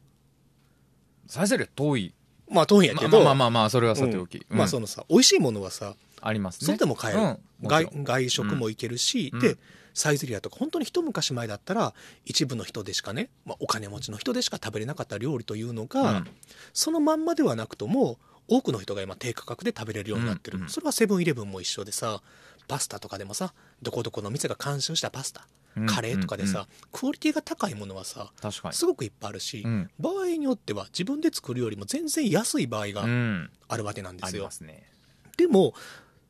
[1.27, 2.15] サイゼリア遠い。
[2.49, 4.57] まあ遠いんやまあけど、まあまあまあそれはさておき、うん。
[4.57, 6.67] まあうんそのさ美味しいものはさありますね。
[6.67, 7.39] それでも買える、うん。
[7.69, 9.41] 外外食も行けるし、うん。
[9.41, 9.57] で
[9.93, 11.93] サイゼリアとか本当に一昔前だったら
[12.25, 16.29] 一部の人でしかね、まあ、お金持ちの人でしか食べれなかった料理というのが、うん。
[16.73, 22.23] そのまんまではなくとも多くの人が今低価格で食べれるようになってる、それはセブンイレブンも一緒でさ
[22.69, 23.53] パスタとかでもさ
[23.83, 25.47] どこどこの店が監修したパスタ
[25.77, 28.75] うんカレーとかでさ、うんクオリティが高いものはさ確かに。
[28.75, 29.91] すごくいっぱいあるし、うん。
[30.01, 33.51] 場合によっては自分で作るよりも全然安い場合がうん。
[33.69, 34.91] あるわけなんであすよ、りますね。
[35.37, 35.75] でも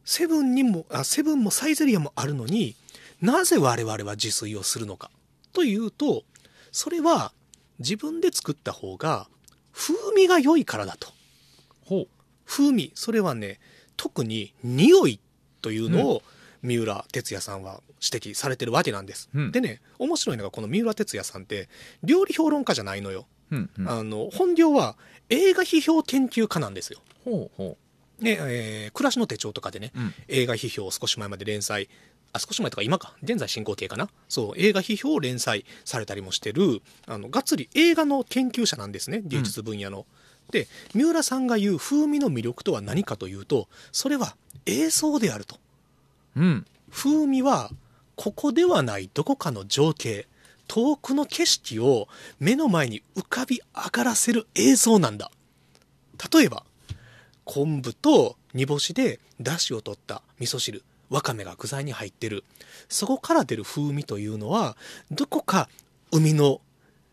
[0.05, 2.75] セブンにもあセブンもサイゼリアもあるのに
[3.23, 5.11] なぜ我々は自炊をするのか。
[5.53, 6.25] というと
[6.73, 7.33] それは
[7.79, 9.29] 自分で作った方が
[9.73, 11.09] 風味が良いからだと。
[11.87, 12.09] ほう。
[12.45, 12.93] 風味。
[12.95, 13.61] それはね
[13.97, 15.21] 特に匂い
[15.61, 16.23] というのを
[16.63, 19.53] 三浦哲也さんは指摘されてるわけなんです、うん。
[19.53, 21.69] でね面白いのがこの三浦哲也さんって
[22.03, 23.89] 料理評論家じゃないのよ、うんうん。
[23.89, 24.97] あの本業は
[25.29, 27.01] 映画批評研究家なんですよ。
[27.25, 27.77] ほうほ
[28.21, 30.15] ねえー暮らしの手帳とかでね、ううん。
[30.29, 31.89] 映画批評を少し前まで連載
[32.33, 33.15] あ少し前とか今か。
[33.23, 34.09] 現在進行形かな。
[34.29, 40.07] そう映画批評を連載されたりもしてるあのがっつり映画の研究者なんですね芸術分野の。
[40.51, 44.37] で三浦さんが言う風味の魅力とは何かというとそれは
[44.67, 45.57] 映像であると。
[46.37, 46.67] うん。
[46.91, 47.71] 風味は
[48.17, 50.27] ここではないどこかの情景
[50.67, 55.31] 遠くの景色を目の前に浮かび上がらせる映像なんだ。
[56.33, 56.65] 例えば
[57.45, 62.45] 昆布と煮干しで出汁を取った味噌汁わかめが具材に入ってる。
[62.89, 64.77] そこから出る風味というのは
[65.11, 65.69] どこか
[66.11, 66.61] 海の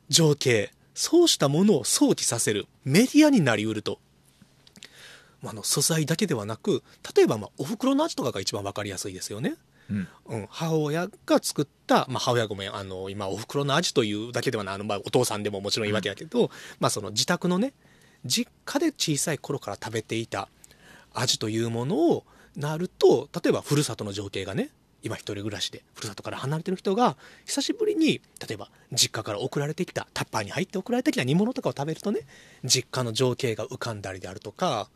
[0.09, 3.99] 情景そうしたものを想起させるメディアになりうると。
[5.41, 6.81] まああの素材だけではなく
[7.15, 9.57] 例えばまあお袋の味とかが一番わかりやすいですよね。
[9.91, 10.07] うん。
[10.27, 17.73] うん、母親が作った、まあ、母親ごめんあの今お袋の味というだけではないあの、まあ、お父さんでももちろんいいわけだけど、まあ、その自宅のね
[18.25, 20.47] 実家で小さい頃から食べていた
[21.13, 22.23] 味というものを
[22.55, 24.69] なると例えばふるさとの情景がね
[25.05, 32.21] 今一人暮らしでふるさとから離れてる人が久しぶりに例えば実家から送られてきたタッパーに入って送られてきた煮物とかを食べるとね
[32.63, 34.89] 実家の情景が浮かんだりであるとか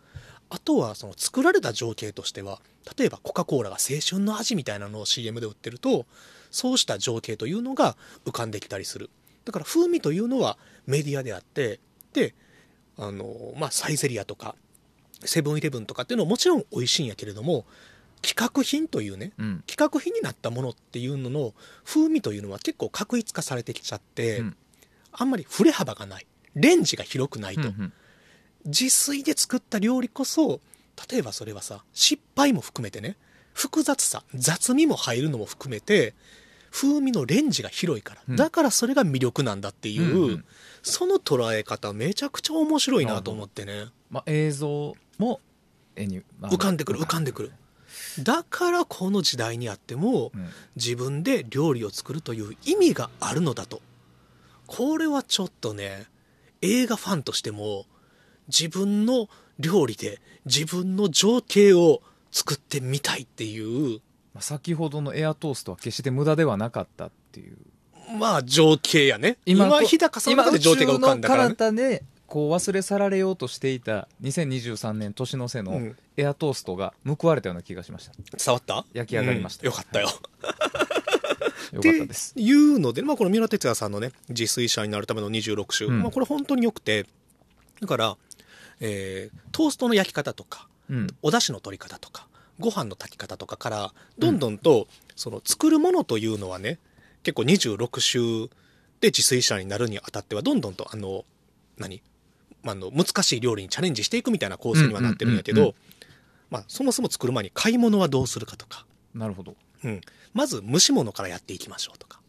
[0.49, 2.59] あとはその作られた情景としては
[2.97, 6.07] 例えばコカ・コーラが青春の味みたいなのを CM で売ってると
[6.49, 7.95] そうした情景というのが
[8.25, 9.11] 浮かんできたりする。
[9.45, 10.57] だから風味というのは
[10.87, 11.79] メディアであって
[12.13, 12.33] で
[12.97, 14.55] あの、まあ、サイゼリアとか
[15.23, 17.65] セブンイレブンとかっていうのはもちろん美味しいんやけれども
[18.21, 19.63] 企画品というねうん。
[19.67, 21.53] 企画品になったものっていうのの
[21.85, 24.57] 風味というのは結構確一化されてきちゃって、うん。
[25.11, 26.27] あんまり振れ幅がない。
[26.55, 27.93] レンジが広くないと、うんうん。
[28.65, 30.59] 自炊で作った料理こそ
[31.09, 33.15] 例えばそれはさ失敗も含めてね
[33.53, 36.13] 複雑さ雑味も入るのも含めて
[36.71, 38.35] 風味のレンジが広いから、うん。
[38.35, 40.45] だからそれが魅力なんだっていう、うんうん
[40.81, 43.87] その捉え方めちゃくちゃ面白いなと思ってね。
[44.09, 45.41] まあ映像も
[45.95, 47.51] 絵にまあ浮かんでくる浮かんでくる
[48.19, 50.49] だからこの時代にあってもうん。
[50.75, 53.81] 自分で料理を作るという意味があるのだと。
[54.67, 56.05] これはちょっとね
[56.61, 57.85] 映画ファンとしても
[58.47, 62.01] 自分の料理で自分の情景を
[62.31, 63.99] 作ってみたいっていう
[64.33, 67.57] まあ先ほどのエアトーストは決して無駄ではなかったっていう。
[68.17, 69.37] まあ情景やね。
[69.45, 71.49] 今こう日高さんの中で情景が浮かんだから、ね。
[71.49, 75.97] の彼方でこう忘れ去られようとしていた2023年年の瀬のうん。
[76.17, 78.13] エアトーストが報われたような気がしました。
[78.13, 78.85] 伝わった？
[78.93, 79.61] 焼き上がりました。
[79.63, 79.67] うん。
[79.67, 80.09] よかったよ。
[81.73, 82.31] よかったです。
[82.31, 86.01] っていうので、まあ、この三浦哲也さんのね自炊者になるための26種、うん。
[86.01, 87.05] まあ、これ本当によくて
[87.81, 88.17] だから、
[88.79, 91.07] えートーストの焼き方とかうん。
[91.21, 92.27] お出汁の取り方とか
[92.59, 96.77] ご飯の炊き方とかからどんどんと、その作るものというのはね
[97.23, 98.49] 結構26種
[98.99, 101.23] で自炊者になるにあたってはどんどんとあの
[101.77, 102.01] 何、ま
[102.65, 105.75] あ、あの難しい料理にチャレンジしていくみたいな構成にはなってるんやけうんうんうんど
[106.49, 109.55] まあそもそも作る前に買い物はどうするかとか、なるほど。
[109.83, 110.01] うん、
[110.33, 112.19] まず蒸し物からやっていきましょうとか。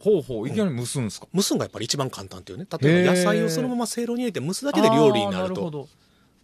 [0.00, 0.48] ほうほう。
[0.48, 2.66] いきなり蒸すんですか、蒸すのがやっぱり一番簡単っていうね。
[2.80, 5.88] 例えば野菜をそのまませいろに入れて蒸すだけで料理になると。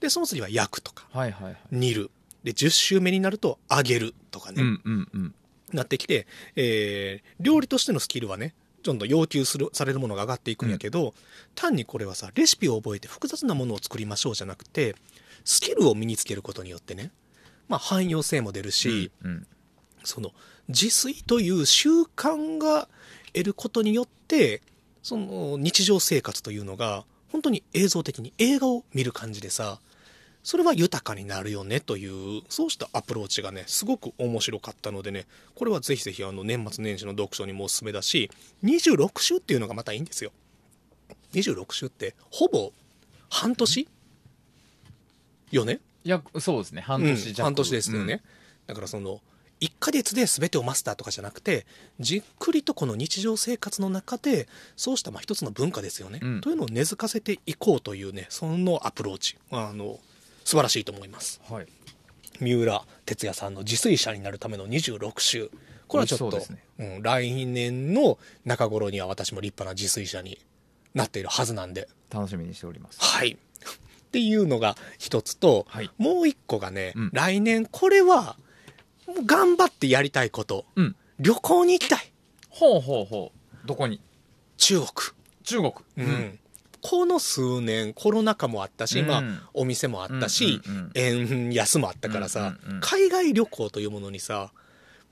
[0.01, 1.07] でその次は焼くとか。
[1.13, 1.57] はいはいはい。
[1.71, 2.11] 煮る。
[2.43, 5.35] で10周目になると揚げるとかね、うんうんうん。
[5.73, 6.27] なってきて、
[6.57, 8.55] えー料理としてのスキルはね
[8.85, 11.15] どんどん要求するされるものが上がっていくんやけど、
[11.55, 14.95] 単にこれはさレシピを覚えて複雑なものを作りましょうじゃなくて
[15.45, 17.11] スキルを身につけることによってね、
[17.69, 19.47] まあ、汎用性も出るし、うん。
[20.05, 20.33] その
[20.69, 22.89] 自炊という習慣が
[23.33, 24.61] 得ることによって
[25.03, 29.81] その日常生活というのが本当に映像的に映画を見る感じでさ
[30.45, 35.27] それは豊かになるよねというそうしたアプローチがねすごく面白かったのでね
[35.57, 38.31] これはぜひぜひあの年末年始の読書にもおすすめだし
[38.63, 40.31] 26週っていうのがまたいいんですよ。
[41.33, 42.73] 26週ってほぼ
[43.29, 43.89] 半年？
[45.51, 45.81] よね？
[46.05, 46.83] いやそうですね。
[46.83, 48.23] 半うん年弱、半年ですよね、
[48.67, 49.21] だからその
[49.61, 51.65] 1ヶ月で全てをマスターとかじゃなくて
[51.99, 56.41] じっくりとこの日常生活の中でそうしたまあ一つの文化ですよね、うん。
[56.43, 59.39] というのを根付かせていこうというねそのアプローチ。
[59.51, 59.99] あの
[60.45, 61.67] 素晴らしいと思いますうんはい
[62.41, 65.51] 三浦哲也さんの自炊者になるための26週
[65.87, 70.39] これはちょっと、美味しそううん、来年の中頃には私も立派な自炊者に
[70.95, 71.89] なっているはずなんで。
[72.11, 73.33] 楽しみにしておりますはい。
[73.33, 73.37] っ
[74.11, 78.37] ていうのが一つと、はいもう一個がね、うん来年これは、
[79.27, 80.65] 頑張ってやりたいこと。
[80.75, 82.13] うん旅行に行きたい。
[82.49, 83.33] ほうほうほ
[83.65, 84.01] うどこに？
[84.57, 84.89] 中国。
[85.45, 86.39] 中国うん。
[86.87, 89.09] この数年コロナ禍もあったし、うん。
[89.09, 89.23] まあ
[89.55, 94.53] お店もあったし、うんうんうん円安もあったからさ、うんうんうん海外旅行というものにさ、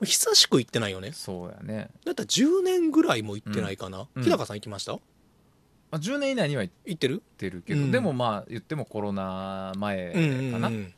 [0.03, 1.13] 久しく行ってないよね。
[1.13, 1.89] そうやね。
[2.05, 4.07] だったら10年ぐらいも行ってないかな。
[4.13, 4.23] うん。
[4.23, 4.93] 日高さん行きました？
[4.93, 4.99] ま
[5.93, 7.23] あ10年以内には行っ行ってる？
[7.37, 7.91] てるけど、うん。
[7.91, 10.93] でもまあ言ってもコロナ前うんうんかな、うん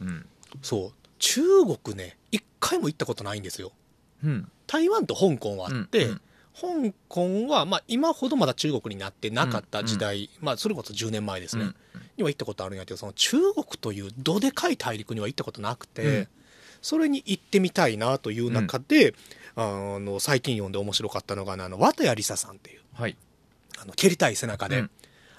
[0.00, 0.08] うん。
[0.08, 0.26] うん。
[0.60, 0.92] そう。
[1.20, 1.42] 中
[1.82, 3.70] 国ね、一回も行ったことないんですよ。
[4.24, 4.50] うん。
[4.66, 6.20] 台湾と香港はあって、うん
[6.58, 11.74] 香港は、まあ、今ほどまだ中国になってなかった時代、まあ、それこそ10年前ですね、うん。
[12.16, 16.28] には行ったことあるんやけどその中国というどでかい大陸には行ったことなくて、うん。
[16.80, 19.14] それに行ってみたいなという中で、
[19.54, 23.16] あの最近読んで面白かったのが、ね、あの綿谷りささんっていうはい。
[23.78, 24.90] あの蹴りたい背中でうん。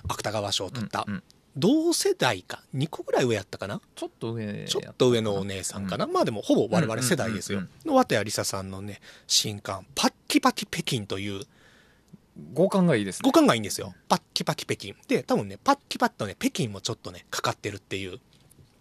[0.08, 1.24] 芥川賞を取った、うんうん
[1.58, 3.82] 同世代か？2個ぐらい上やったかな？
[3.96, 11.42] ちょっと上ちょっと上のお姉さんかな、まあでもほぼ我々世代ですよ、うんうんの綿谷りささんのね新刊「パッキパキ北京」という
[12.54, 13.28] 五感がいいですね。
[13.28, 13.96] 五感がいいんですよ。
[14.08, 14.94] パッキパキ北京。
[15.08, 18.20] で多分ねパッキパッとね北京もちょっとねかかってるっていう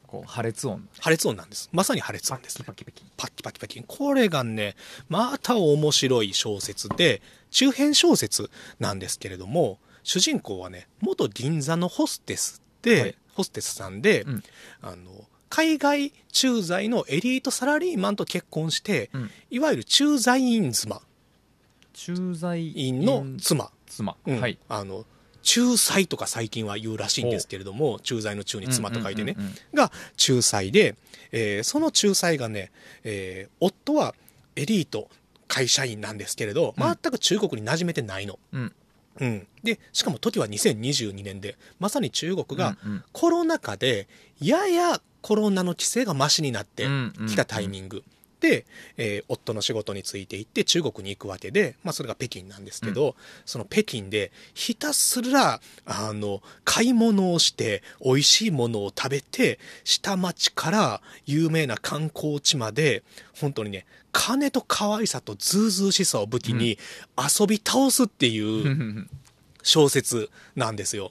[0.07, 0.87] こう破裂音。
[1.01, 1.71] 破裂音なんです。
[1.73, 2.67] まさに破裂パ音ですね。
[2.67, 4.77] キパキパキパッキパキパキこれがね
[5.09, 12.66] また面白い小説で中編小説なんですけれども主人公はね元銀座のホステスで、
[13.01, 13.15] はい。
[13.35, 14.43] ホステスさんで、うん。
[14.83, 19.31] あの海外駐在のエリートサラリーマンと結婚して、うん。
[19.51, 21.01] いわゆる駐在員妻。
[21.93, 23.05] 駐在員。
[23.05, 24.41] の妻、妻、うん。
[24.41, 24.59] はい。
[24.69, 25.05] あの
[25.47, 29.93] 仲裁とか最近は言うらしいんですけれども駐在の中に妻と書いてね、うんうんうんが
[30.29, 30.97] 仲裁で、
[31.31, 32.73] えーその仲裁がね、
[33.05, 34.15] えー夫は
[34.57, 35.09] エリート
[35.47, 36.83] 会社員なんですけれど、うん。
[36.85, 38.39] 全く中国に馴染めてないの。
[38.53, 38.73] うん
[39.21, 43.05] うん、でしかも時は2022年でまさに中国がうんうん。
[43.13, 44.09] コロナ禍で
[44.41, 47.97] ややコロナの規制がマシになってうんうんきたタイミング。
[47.99, 48.05] で、
[48.97, 63.03] えー夫の仕事について行って中国に行くわけで、まあ、それが北京なんですけど、その北京でひたすらあの買い物をして美味しいものを食べて下町から有名な観光地まで
[63.41, 66.79] 本当にね金と可愛さとズうずうしさを武器に
[67.17, 69.11] 遊び倒すっていう、うんうん
[69.67, 71.11] 小説なんですよ。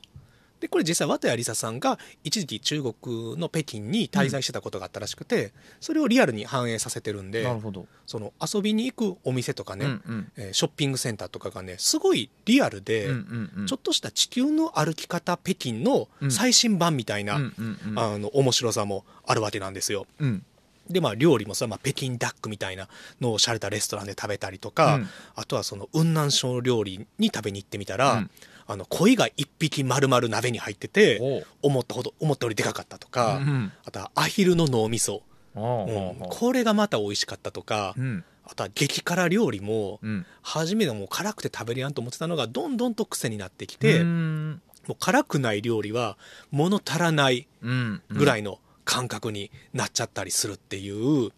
[0.59, 5.51] でこれ実際綿谷りささんが一時期中国の北京に滞在してたことがあったらしくて、
[5.81, 10.31] それをリアルに反映させてるんでなるほど、その遊びに行くお店とかね、うんうん。
[10.37, 13.67] えーショッピングセンターとかがねすごいリアルで、うんうんうん。
[13.67, 16.31] ちょっとした地球の歩き方北京のうん。
[16.31, 17.99] 最新版みたいな、うんうんうん。
[17.99, 20.07] あの面白さもあるわけなんですよ。
[20.19, 20.45] うん。
[20.89, 22.87] でまあ料理もさ、まあ、北京ダックみたいな
[23.19, 25.07] のを洒落たレストランで食べたりとか、うん。
[25.35, 28.31] あとはその雲南省料理に食べに行ってみたら、うん
[28.67, 35.21] あの鯉が一匹丸々鍋に入ってて思ったほど思ったよりでかかったとか、うんあとはアヒルの脳みそ、
[35.55, 36.29] おううん。
[36.29, 38.23] これがまた美味しかったとか、うん。
[38.43, 40.25] あとは激辛料理も、うん。
[40.41, 44.61] 初めはもう辛くて食べれやんと思ってたのがどんどんと癖になってきて、うん。
[44.87, 46.17] もう辛くない料理は
[46.51, 48.01] 物足らないうん。
[48.09, 51.31] ぐらいの感覚になっちゃったりするっていう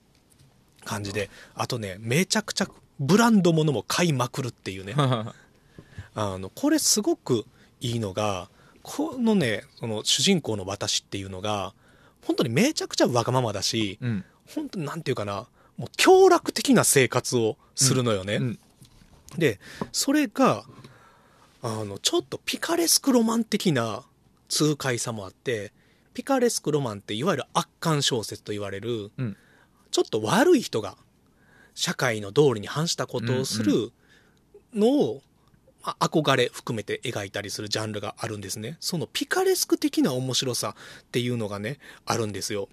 [0.84, 2.68] 感じで、あとねめちゃくちゃ
[3.00, 4.96] ブランド物も買いまくるっていうね
[6.18, 7.45] あのこれすごく
[7.80, 8.49] いいのが
[8.82, 11.76] このねその主人公の私っていうのが
[12.26, 14.26] 本当にめちゃくちゃわがままだしうん。
[14.53, 15.45] 本当になんていうかな
[15.78, 18.59] もう強楽的な生活をするのよね、うん。
[19.38, 19.59] で
[19.91, 20.63] それが
[21.61, 24.03] あのちょっとピカレスクロマン的な
[24.47, 25.72] 痛快さもあって
[26.15, 29.38] ピカレスクロマンっていわゆる圧巻小説と言われるうん。
[29.91, 30.97] ちょっと悪い人が
[31.76, 33.91] 社会の道理に反したことをする
[34.74, 35.28] のを、まあ
[36.00, 38.78] 憧れ含めて描いたりするジャンルがあるんですね。
[38.80, 42.70] そのピカレスク的な面白さっていうのがねあるんですよ。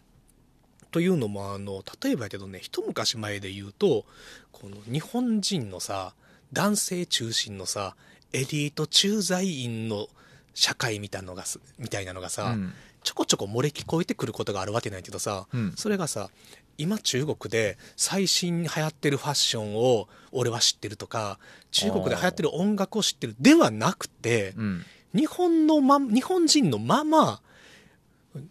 [0.90, 4.04] というのもあの例えばやけどね一昔前で言うと
[4.52, 6.14] この日本人のさ
[6.52, 7.96] 男性中心のさ
[8.32, 10.06] エリート駐在員の
[10.54, 12.72] 社会みたいなのがすみたいなのがさ、うん。
[13.02, 15.72] ちょこちょこ漏れ聞こえてくることがあるわけないけどさ、うん。
[15.76, 16.30] それがさ
[16.78, 21.38] 今中国で最新に流行ってるファッションを俺は知ってるとか
[21.70, 24.84] 中国で流行ってる音楽を知ってるではなくてうん。
[25.14, 27.40] 日本のま日本人のまま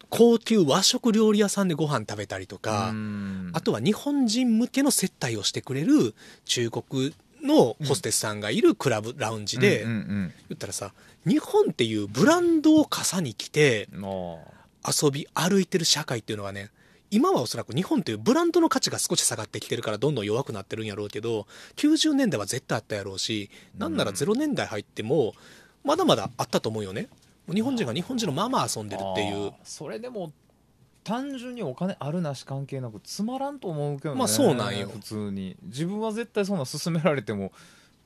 [0.08, 3.50] 高級和食料理屋さんでご飯食べたりとか、うん。
[3.52, 6.14] あとは日本人向けの接待をしてくれる
[6.46, 10.92] 中国のホステスさんがいるクラブラウンジで、うんうん言ったらさ
[11.26, 16.70] 日本っていうブランドを傘に着て遊び歩いてる社会っていうのはね
[17.10, 21.46] 今はおそらく日本というブランドの価値が少し下がってきてるからどんどん弱くなってるんやろうけど
[21.76, 25.34] 90年代は絶対あったやろうしなんなら0年代入っても
[25.84, 27.08] まだまだあったと思うよね。
[27.52, 29.52] 日本人が日本人のまま遊んでるっていう。
[29.64, 30.32] それでも
[31.04, 34.88] 単純にお金あるなし関係なくつまらんと思うけどねまあそうなんよ。
[34.88, 35.56] 普通に。
[35.64, 37.52] 自分は絶対そんな勧められても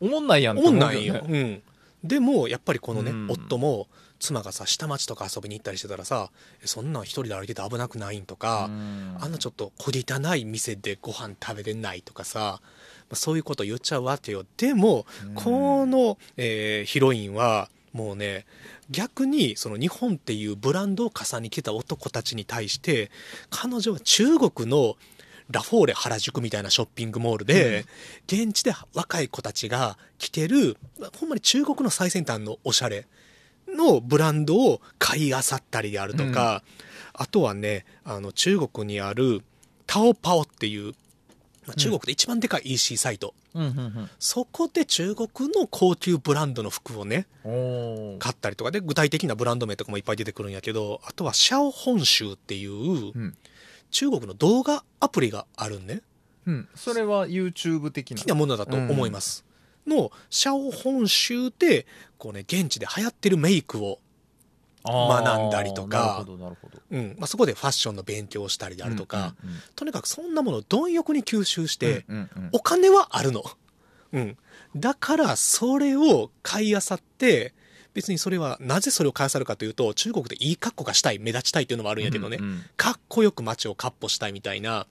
[0.00, 1.12] 思んないやんって思思うけどね。
[1.12, 1.62] んないよ、うん、
[2.04, 3.26] でもやっぱりこのね、うん。
[3.30, 3.88] 夫も
[4.18, 6.30] 妻がさ下町とか遊びに行ったりしてたらさ
[6.62, 8.24] えそんなん一人で歩いてて危なくないん？
[8.24, 12.02] とか、うんあんなちょっと小汚い店でご飯食べれない？
[12.02, 12.60] とかさ、ま
[13.12, 14.44] あそういうこと言っちゃうわけよ。
[14.56, 15.34] でも、うん。
[15.34, 18.44] この、えーヒロインはもうね
[18.90, 23.10] 逆にその日本っていうブランドを重ねてた男たちに対して
[23.50, 24.96] 彼女は中国の
[25.50, 27.86] ラフォーレ原宿みたいなショッピングモールで、
[28.26, 30.76] 現地で若い子たちが着てる
[31.18, 33.06] ほんまに中国の最先端のおしゃれ
[33.66, 36.62] のブランドを買い漁ったりであるとか、
[37.14, 39.42] あとはねあの中国にある
[39.86, 40.92] タオパオっていう、
[41.66, 43.34] まあ中国で一番でかい EC サイト、
[44.18, 47.26] そこで中国の高級ブランドの服をね
[48.18, 48.70] 買ったりとか。
[48.70, 53.36] で具体的なブランド名とかもいっぱい出てくるんやけどあとはシャオ本州っていううん
[53.90, 56.02] 中国の動画アプリがあるんね。
[56.46, 56.68] うん。
[56.74, 58.24] それは YouTube 的な。
[58.24, 59.44] なものだと思います、
[59.86, 61.86] のシャオ本州で
[62.18, 64.00] こうね現地で流行ってるメイクを
[64.84, 65.98] 学んだりとか。
[65.98, 66.80] なるほどなるほど。
[66.90, 67.16] うん。
[67.18, 69.56] まあ、そこでファッションの勉強をしたりであるとか、うんうん。
[69.74, 72.48] とにかくそんなものを貪欲に吸収して、うんうんうん。
[72.52, 73.42] お金はあるの。
[74.12, 74.36] うん。
[74.76, 77.54] だから、それを買い漁って、
[77.98, 84.86] 別にそれは、なぜそれを買い漁るかというと、中国でいい格好がしたい、目立ちたいっていうのもあるんやけどね、うんうんかっこよく街をかっ歩したいみたいな、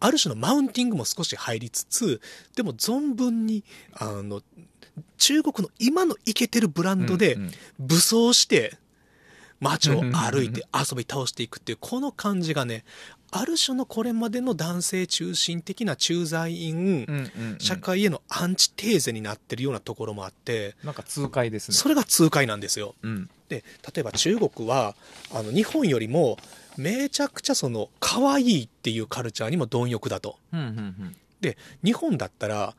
[0.00, 2.22] ある種のマウンティングも少し入りつつ、
[2.56, 4.40] でも存分に、あの、
[5.18, 7.36] 中国の今のイケてるブランドで
[7.78, 8.78] 武装して、
[9.60, 12.84] 街を歩いて遊び倒していくっていう、この感じがね、
[13.32, 22.94] ある種のこれまでの男性中心的な駐在員、うんうんうん社会へのアンチテーゼになってるようなところもあって、なんか痛快ですねそれが痛快なんですよ。
[23.02, 23.64] うんで、
[23.94, 24.94] 例えば中国は、
[25.32, 26.38] あの、日本よりも、
[26.76, 30.38] めちゃくちゃその、可愛いっていうカルチャーにも貪欲だと。
[30.52, 32.74] うんうんうんで、日本だったら、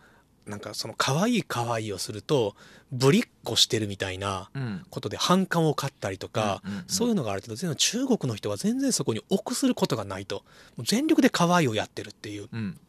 [0.46, 2.56] なんかその、可愛い可愛いをすると、
[2.92, 10.44] ぶりっこしてるみたいなうんことで反感を買ったりとか、そういうのがあるけど、全然中国の人は全然そこに臆することがないと。
[10.76, 12.50] もう全力で可愛いをやってるっていう。
[12.52, 12.80] うん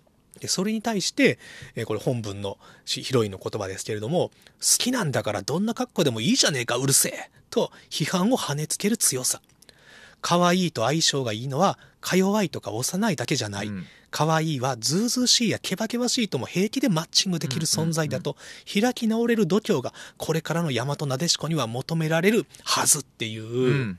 [0.40, 1.38] で、それに対して、
[1.76, 4.30] えーこれ本文のしヒロインの言葉ですけれども、
[4.61, 9.42] 好きなんだからどんな格好でもいいじゃねえか、うるせえと批判を跳ねつける強さ。
[10.22, 13.66] 可愛いと相性がいいのは、か弱いとか幼いだけじゃない。
[13.68, 18.36] うん可愛いはずうずうしいやけばけばしいとも平気でマッチングできる存在だと、
[18.72, 23.96] 開き直れる度胸がこれからの大和なでしこには求められるはずっていう、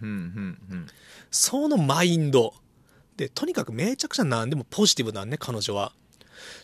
[1.31, 2.53] そのマインド。
[3.17, 5.91] で、とにかくめちゃくちゃ何でもポジティブなんね、彼女は。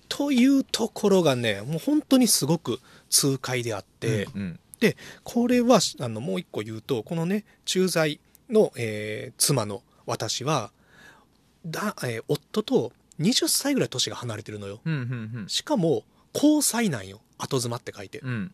[0.08, 2.80] というところがね、もう本当にすごく
[3.10, 4.96] 痛快であって、うんうんで、
[5.26, 8.20] これは、あの、もう一個言うと、このね、駐在
[8.50, 10.72] の、えー妻の私は、
[11.66, 14.82] だ、えー夫と20歳ぐらい年が離れてるのよ。
[14.86, 16.04] うんうんうんしかも、
[16.34, 17.22] 交際なんよ。
[17.38, 18.20] 後妻って書いて。
[18.20, 18.54] うん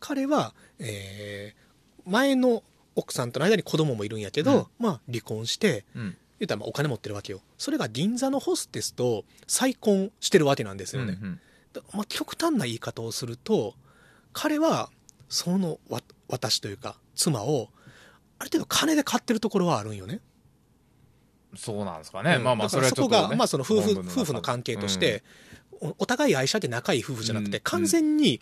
[0.00, 1.64] 彼は、えー
[2.06, 2.62] 前の
[2.96, 7.40] 奥さんとの間に子供もいるんやけど、うんまあ、離婚して、うん言ったらまあお金持ってるわけよ。
[7.56, 11.16] それが銀座のホステスと再婚してるわけなんですよね。
[11.20, 11.40] うん
[11.72, 13.74] だまあ、極端な言い方をすると、
[14.32, 14.90] 彼は、
[15.28, 17.68] そのわ私というか、妻を、
[18.38, 20.20] ある程度金で買ってるところはあるんよね。
[21.56, 22.44] そうなんですかね、うん。
[22.44, 25.22] まあまあそこそれはちょっと、ね、が、まあその夫婦、夫婦の関係として、
[25.80, 27.62] おお互い愛し合って仲いい夫婦じゃなくて、うん。
[27.64, 28.40] 完全に、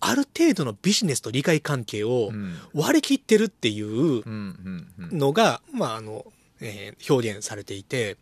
[0.00, 2.56] ある程度のビジネスと利害関係をうん。
[2.74, 5.18] 割り切ってるっていううんうんうん。
[5.18, 6.24] のが、まああの、
[6.60, 8.16] えー表現されていて、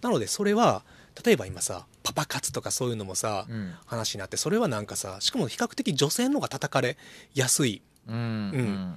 [0.00, 0.84] なのでそれは、
[1.24, 3.74] 例えば今さ、パパ活とかそういうのもさ、うん。
[3.86, 6.96] 話になって、それはなんかさ、しかも比較的女性の方が叩かれ
[7.34, 7.82] やすい。
[8.08, 8.14] うん。
[8.14, 8.96] うん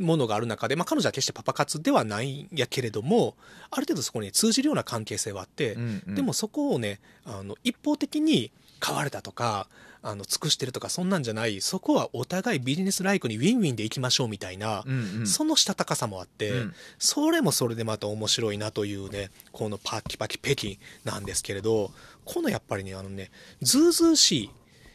[0.00, 3.36] ものがある中で、まあ彼女は決してパパ活ではないんやけれども、
[3.70, 6.14] ある程度そこに通じるような関係性はあって、うんうん。
[6.14, 9.68] でもそこをね、あの、一方的に買われたとか、
[10.02, 15.26] あの、尽くしてるとか、そんなんじゃない、そこはお互いビジネスライクにウィンウィンでいきましょうみたいな、うんうん。
[15.26, 16.74] そのしたたかさもあって、うん。
[16.98, 21.92] それもそれでまた面白いなというね、このパキパキ北京なんですけれど、
[22.24, 23.30] このやっぱりね、あのね、
[23.60, 24.50] ずうずうしい、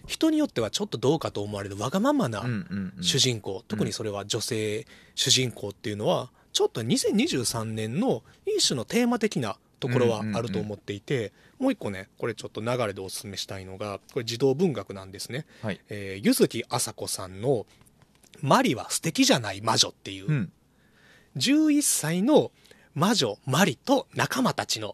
[0.07, 2.43] 人によってはちょっとどうかと思われるわがままな
[3.01, 4.85] 主人公、特にそれは女性
[5.15, 15.45] 主人公っていうのは、ちょっと2023年の一種のテーマ的なところはあると思っていて、もう一個ね、これちょっと流れでお勧めしたいのが、これ児童文学なんですね。
[15.61, 15.81] はい。
[15.89, 17.65] えー、柚木麻子さんの、
[18.41, 20.51] マリは素敵じゃない魔女っていう、うん。
[21.37, 22.51] 11歳の
[22.93, 24.93] 魔女マリと仲間たちの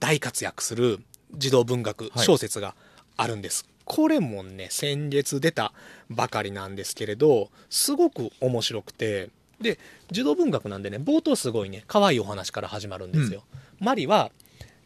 [0.00, 1.00] 大活躍する
[1.34, 2.24] 児童文学はい。
[2.24, 2.74] 小説が
[3.16, 3.66] あるんです。
[3.88, 5.72] これもね、先月出た
[6.10, 9.30] ばかりなんですけれど、すごく面白くて、
[9.62, 9.78] で、
[10.10, 13.44] 児童文学なんでね、冒頭すごいね、可愛いお話から始まるんですよ。
[13.80, 14.30] マリは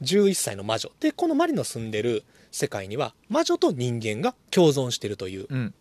[0.03, 0.93] 11歳の魔女。
[1.01, 2.23] で、このマリの住んでる
[2.53, 5.47] 世界には、魔女と人間が共存してるという。
[5.51, 5.75] うん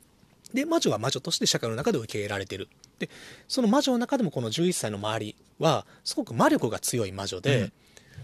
[0.53, 2.67] で、魔女は魔女として社会の中で受け入れられてる。
[2.99, 3.09] で、
[3.47, 7.71] その魔女の中でもこの11歳のマリは、すごく魔力が強い魔女で、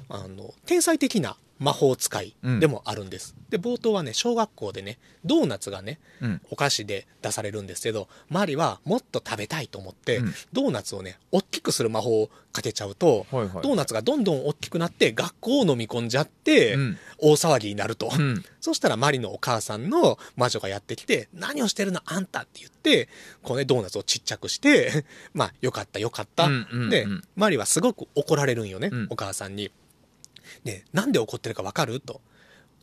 [0.09, 3.35] あの、天才的な魔法使いでもあるんです。
[3.49, 18.11] で、冒頭はね、小学校でね、ドーナツがね、うんお菓子で出されるんですけど、マリはもっと食べたいと思って、うんドーナツをね、大きくする魔法をかけちゃうと、はいはいドーナツがどんどん大きくなって、学校を飲み込んじゃって、うん大騒ぎになると。
[18.17, 23.07] うんそしたらマリのお母さんの魔女がやってきて、何をしてるのあんたって言って、
[23.41, 26.45] こうね、ドーナツをちっちゃくして、 まあ、よかったよかった。
[26.45, 29.71] うんうんうんで、マリはすごく怒られるんよね、うんお母さんに。
[30.63, 31.99] で、なんで怒ってるかわかる？
[31.99, 32.21] と。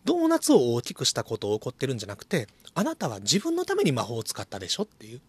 [0.04, 5.20] ドーナツを大きくしたことを怒ってるんじゃなくて、あなたは自分のために魔法を使ったでしょっていう。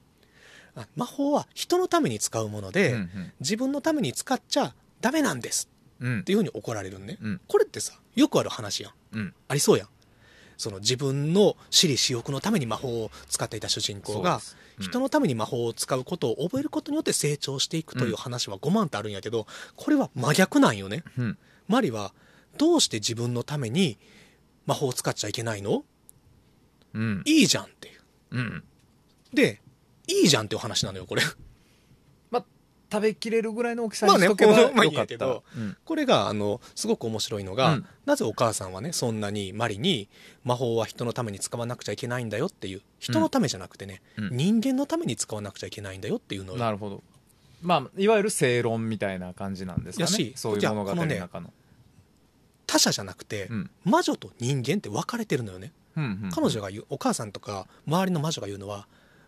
[0.76, 5.70] あ魔法は人のために使うもので、うんうん自分のために使っちゃダメなんです
[6.02, 7.18] うんっていうふうに怒られるんね。
[7.22, 8.94] うんこれってさ、よくある話やん。
[9.14, 9.88] うんありそうやん。
[10.58, 14.40] その自分の私利私欲のために魔法を使っていた主人公が、
[14.80, 21.04] 人のために魔法を使うことを覚えることによって成長していくという話は5万ってあるんやけど、これは真逆なんよね。
[21.18, 21.38] うん
[21.68, 22.14] マリは、
[22.58, 23.98] どうして自分のために
[24.66, 25.84] 魔法を使っちゃいけないの？
[26.94, 27.22] うん。
[27.26, 28.02] いいじゃんっていう。
[28.32, 28.64] うん。
[29.34, 29.62] で、
[30.08, 31.22] いいじゃんっていう話なのよ、これ。
[32.32, 32.46] まあ
[32.92, 35.14] 食べきれるぐらいの大きさにしとけばよこのまあいいんかった。
[35.14, 35.78] やけどうん。
[35.84, 37.86] これが、あの、すごく面白いのが、うん。
[38.06, 40.10] なぜお母さんはね、そんなにマリに
[40.44, 44.30] 魔法は人のために使わなくちゃいけないんだよっていう、人のためじゃなくてね、うん。
[44.32, 47.04] 人間のために使わなくちゃいけないんだよっていうのをなるほど。
[47.62, 50.34] まあいわゆる正論みたいな感じなんですかね。
[50.36, 51.52] そういう物語の中の
[52.68, 53.70] 他者じゃなくて、うん。
[53.84, 55.72] 魔女と人間って分かれてるのよね。
[55.96, 58.88] うんうん彼女が言う、お母さんとか周りの魔女が言うのは、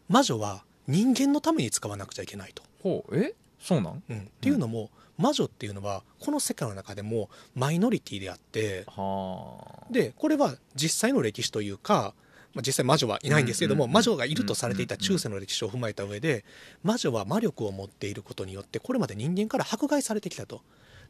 [0.10, 2.64] 魔女は人間のために使わなくちゃいけないと。
[2.84, 3.18] ほう。
[3.18, 3.34] え？
[3.60, 4.04] そうなん？
[4.10, 9.92] うん、っていうのも、魔女っていうのはこの世界の中でもマイノリティであってはあ。
[9.92, 12.14] でこれは実際の歴史というか、
[12.54, 16.46] まあ、実際魔女はいないんですけども、魔女がいるとされていた中世の歴史を踏まえた上で
[16.84, 20.62] 魔女は魔力を持っていることによってこれまで人間から迫害されてきたと。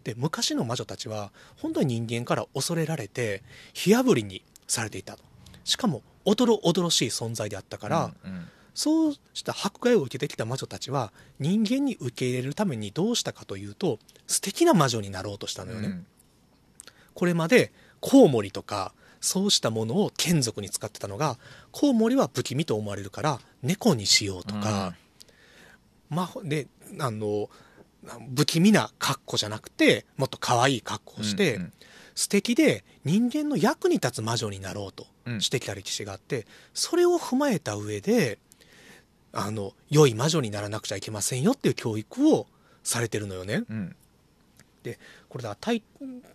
[0.04, 3.43] で昔の魔女たちは本当に人間から恐れられて
[3.74, 5.24] 火あぶりにされていたと。
[5.64, 8.48] しかもおどろおどろしい存在であったから、うんうん。
[8.74, 16.06] そうした迫害を受けてきた魔女たちは人間に受け入れるためにどうしたかというと素敵な魔女になろうとしたのよね、うん。
[17.16, 17.72] これまで
[18.02, 21.39] コウモリとかそうしたものを眷属に使ってたのが
[21.72, 24.93] コウモリは不気味と思われるから猫にしようとか、
[26.10, 26.68] まあ、で
[27.00, 27.50] あの
[28.36, 31.74] 不気味な格好じゃなくてもっと可愛い格好をして、うんうん。
[32.16, 35.41] 素敵で人間の役に立つ魔女になろうとうん。
[35.41, 38.39] してきた歴史があって、それを踏まえた上で
[39.34, 42.48] あの良い魔女にならなくちゃいけませんよっていう教育を
[42.84, 43.64] されてるのよね。
[43.70, 43.95] うん。
[44.84, 45.84] でこれだタイ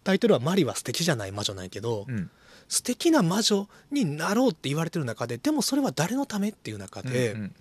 [0.04, 2.30] タイトルは「マリは素敵じゃない魔女」なんやけど、うん。
[2.68, 7.54] 素敵な魔女になろうって言われてる中ででもそれは誰のためっていう中で、うん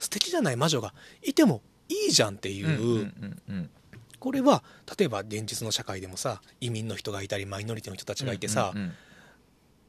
[0.00, 1.60] 素敵じゃない魔女がいても
[1.90, 3.12] いいじゃんっていう、
[4.18, 4.62] これは
[4.98, 8.92] 例えば現実の社会でもさ移民の人がいたりマイノリティの人たちがいてさ、うんうん。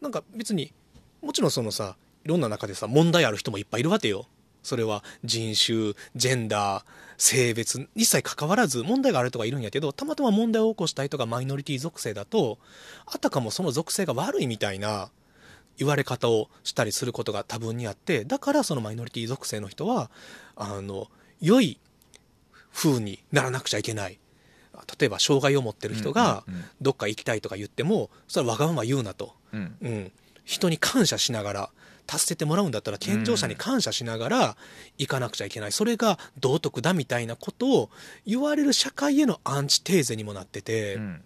[0.01, 0.73] なんか別に
[1.21, 1.95] もちろんそのさ
[2.25, 4.25] いろんな中でさ問題ある人もいっぱいいるわけよ。
[4.63, 6.83] それは人種ジェンダー
[7.17, 12.59] 性別一切関わらず問題がある人がいるんやけどたまたま問題を起こした人がマイノリティ属性だと
[13.07, 15.09] あたかもその属性が悪いみたいな
[15.77, 20.11] 言われ方をしたりすることが多分にあってだからそのマイノリティ属性の人は
[20.55, 21.07] あの
[21.41, 21.79] 良い
[22.73, 24.19] 風にならなくちゃいけない。
[24.99, 26.65] 例えば障害を持ってる人がうんうんうん。
[26.81, 29.75] どっか行きたいとか言ってもそれはわがまま言うなと、うん。
[29.81, 30.11] うん、
[30.43, 31.69] 人に感謝しながら
[32.07, 34.57] 助けてもらうんだったら健常者に感謝しながら
[34.97, 35.71] 行かなくちゃいけない。
[35.71, 37.89] それが道徳だみたいなことを
[38.25, 41.21] 言われる社会へのアンチテーゼにもなってて、うん。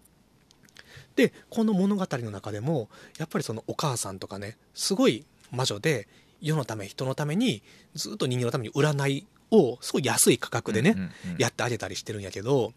[1.15, 6.07] でこの物語の中でもやっぱりそのお母さんとかねすごい魔女で
[6.41, 11.37] 世のため人のためにずっと人間のために占いをすごい安い価格でね、うんうんうん。
[11.37, 12.73] やってあげたりしてるんやけど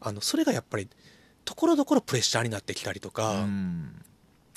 [0.00, 0.88] あのそれがやっぱり
[1.44, 4.02] ところどころプレッシャーになってきたりとか、うん。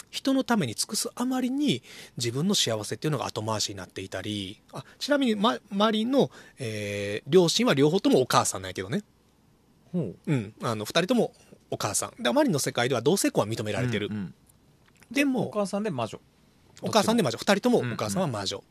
[0.10, 1.84] 人のために尽くすあまりに
[2.16, 9.04] 自分の幸せっていうのが後回しになっていたりあちなみに、ま、マリンの、えー両親は両方ともお母さんなんやけどね、
[9.92, 10.16] ほう。
[10.26, 11.34] うん、あの2人とも
[11.70, 12.24] お母さん。
[12.24, 14.34] でマリンの世界では同性婚は認められてる、うんうん。
[15.12, 16.20] でもお母さんで魔女。
[16.82, 17.38] お母さんで魔女。
[17.38, 18.22] 2人ともおうんうん母さん。
[18.22, 18.64] は魔女、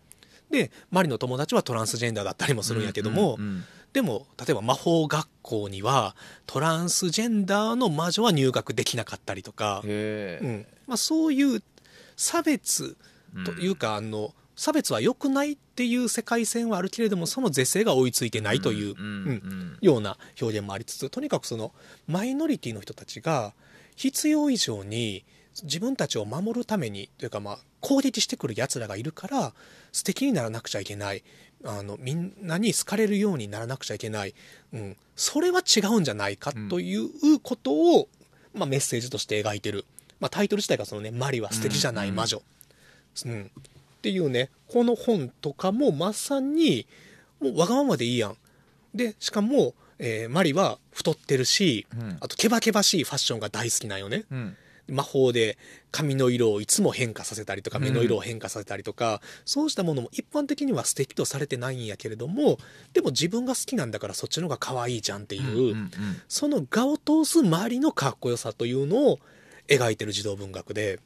[0.50, 3.64] でマリの友達はトランスジェンダーだったりもするんやけども、うんうん
[3.96, 10.66] でも、例えば魔法学校には、トランスジェンダーの魔女は入学できなかったりとか、うん。
[10.86, 11.62] まあ、そういう
[12.14, 12.94] 差別
[13.46, 19.06] というか、あの、差別は良くないっていう世界線はあるけれども、その是正が追いついてないという、うんうん。
[19.06, 21.72] うんような表現もありつつ、とにかくその、
[22.06, 23.54] マイノリティの人たちが、
[23.94, 25.24] 必要以上に
[25.62, 29.54] 自分たちを守るために、というかまあ、攻撃してくる奴らがいるから、
[29.96, 31.24] 素敵にならなくちゃいけない。
[31.64, 34.34] あの、みんなに好かれるようにならなくちゃいけない。
[34.74, 34.96] うん。
[35.16, 38.08] それは違うんじゃないかということを、
[38.52, 39.86] まあ、メッセージとして描いてる。
[40.20, 42.42] まあ、タイトル自体がそのね、マリは素敵じゃない魔女。
[43.24, 43.50] うん。
[43.98, 46.86] っていうね、この本とかもまさに、
[47.40, 48.36] もうわがままでいいやん。
[48.94, 54.24] で、しかも、えーマリは太ってるし、うんあとケバケバしいファッションが大好きなんよね。
[54.30, 54.56] うん
[54.88, 55.58] 魔法で
[55.90, 57.84] 髪の色をいつも変化させたりとかうん。
[57.84, 62.58] 目の色を変化させたりとか、そうしたものも一般的には素敵とされてないんやけれども
[62.92, 65.90] でも自分が好きなんだからそっちの方が可愛いじゃんっていう、うんうん
[66.28, 69.18] その画を通す周りのかっこよさというのを
[69.68, 71.00] 描いてる児童文学で、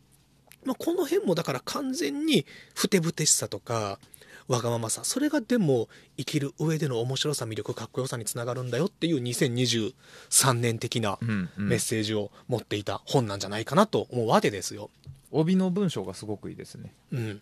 [0.64, 3.98] まあ、この辺もだから完全にふてぶてしさとか
[4.50, 5.04] わがままさ。
[5.04, 5.88] それがでも
[6.18, 11.18] 生きる上での面白さ魅力かっこよさにつながるんだよっていう2023年的な
[11.56, 14.90] メッセージを持っていた本なんじゃないかなと思うわけですよ。
[15.30, 16.92] 帯の文章がすごくいいですね。
[17.12, 17.40] うん、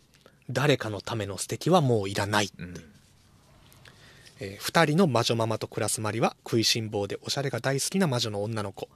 [0.51, 2.75] 誰かのための素敵はもういらない、うん。
[4.41, 8.91] えー二人の魔女ママと暮らすマリは食いしん坊でおしゃれが大好きな魔女の女の子。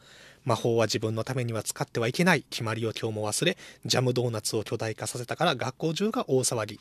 [0.45, 2.45] 魔法は自分のためには使ってはいけない。
[2.51, 3.57] 決まりを今日も忘れ
[3.87, 6.81] ジャムドーナツを巨大化させたから学校中が大騒ぎ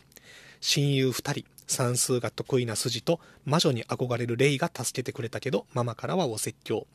[0.61, 6.87] 親友二人算数が得意な筋と魔女に憧れるレイが助けてくれたけどママからはお説教。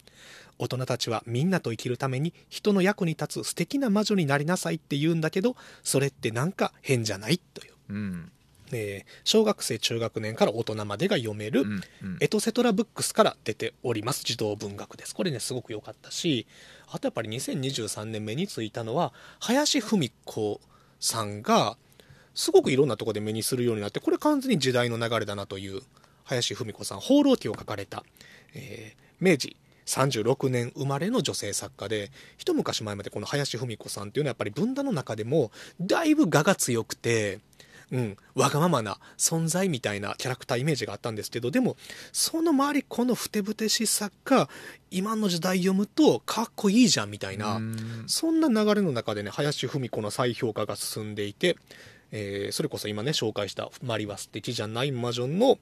[0.59, 8.33] 大人たちはみんなと生きるために人の役に立つ素敵な魔女になりなさいって言うんだけどそれってなんか変じゃないという、うん。
[8.73, 12.17] えー小学生中学年から大人までが読める、うんうん。
[12.21, 14.23] エトセトラブックスから出ております。
[14.25, 15.15] 児童文学です。
[15.15, 16.47] これねすごく良かったし
[16.89, 20.61] あとやっぱり2023年目についたのは林芙美子
[21.01, 21.77] さんが
[22.37, 25.81] すごくいろんなところで目にするようになってこれ完全に時代の流れだなという
[26.23, 28.05] 林芙美子さん「放浪記」を書かれた、
[28.55, 29.57] えー明治
[29.87, 37.41] 36年生まれの女性作家で一昔前までこの林芙美子さんっていうのはやっぱり文壇の中でもだいぶ我が強くて
[37.93, 41.77] うん、わがままな存在みたいなキャラクターイメージがあったんですけどでも
[42.11, 44.49] その周りこのふてぶてしさが
[44.91, 48.05] 今の時代読むとかっこいいじゃんみたいな、うん。
[48.09, 51.57] そんな流れの中でね林芙美子の再評価が進んでいて、
[52.13, 55.59] えーそれこそ今ね紹介した「マリは素敵じゃない魔女の」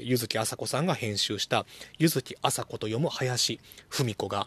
[0.00, 1.66] 柚木麻子さんが編集した
[1.98, 4.46] 「柚木麻子と読む林芙美子」が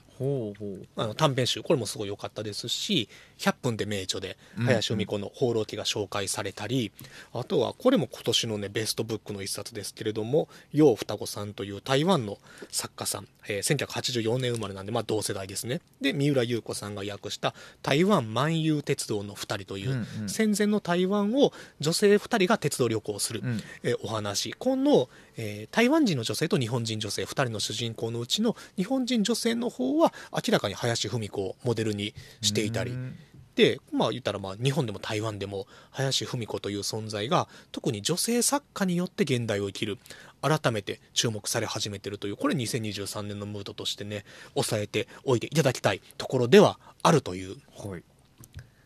[1.17, 3.09] 短編集これもすごい良かったですし
[3.39, 6.91] 「100分で名著」でうん林芙美子の「放浪記」が紹介されたり、
[7.33, 12.37] あとはこれも今年のねベストブックの一冊ですけれども楊双子さんという台湾の
[12.71, 15.81] 作家さん、えー1984年生まれなんで、まあ、同世代ですね。
[16.01, 20.29] で三浦優子さんが訳した「台湾万有鉄道の2人」という、うんうん。
[20.29, 23.63] 戦前の台湾を女性2人が鉄道旅行をする、うん。
[23.83, 24.53] えーお話。
[24.53, 32.91] この、えー台湾人の女性と日本人女性2人の主人公のうちの日本人女性の方は明らかに林芙美子をモデルにしていたり。
[32.91, 33.17] うん。
[33.55, 39.99] でまあ言ったらまあ日本でも台湾でも林芙美子という存在が特に女性作家によって現代を生きる
[40.41, 44.25] 改めて注目され始めてるというこれ2023年のムードとしてね
[44.55, 47.57] 抑えておいていただきたいところではあるという。
[47.77, 48.03] はい。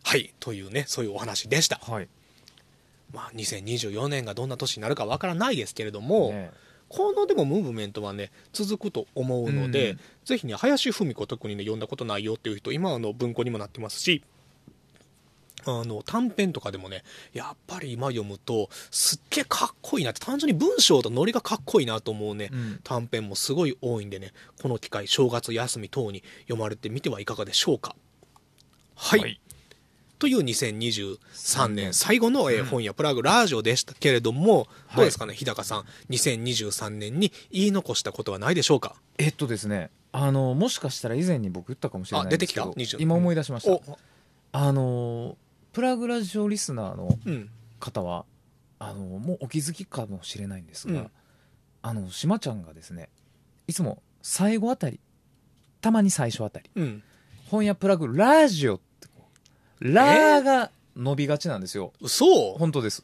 [0.03, 1.79] はいというねそういうお話でした。
[1.81, 2.09] はい
[3.13, 6.51] まあ、2024年がどんな年になるかわからないですけれども、ね
[6.89, 9.99] このでもムーブメントはね続くと思うので、うん。
[10.25, 14.23] ぜひね林芙美子特にね読んだことないよっていう人今あの文庫にもなってますし
[15.65, 17.03] あの短編とかでもね
[17.33, 22.79] やっぱり今読むとすっげえかっこいいなって単純に文章とノリがかっこいいなと思うね、うん。
[22.83, 24.31] 短編もすごい多いんでね
[24.61, 27.95] この機会正月休み等に読まれてみてはいかがでしょうか。
[28.95, 29.39] はい、はい
[30.19, 34.95] という2023年最後の、えーうん本屋プラグラジオでしたけれども、はい。
[34.97, 35.85] どうですかね日高さん。
[36.09, 38.95] 2023年に言い残したことはないでしょうか？
[39.17, 43.81] えっとですねあのもしかしたら以前に僕言ったかもしれないんですけどあ出てきた？20今思い出しました、お
[44.53, 45.37] あの
[45.73, 47.49] プラグラジオリスナーのうん。
[47.79, 48.25] 方は
[48.79, 51.11] あのもうお気づきかもしれないんですが、うん。
[51.83, 53.09] あのしまちゃんがですね
[53.67, 54.99] いつも最後あたり
[55.79, 57.03] たまに最初あたりうん。
[57.49, 58.79] 本屋プラグラジオっ
[59.79, 61.93] ラーが伸びがちなんですよ。
[62.05, 63.03] そう本当です。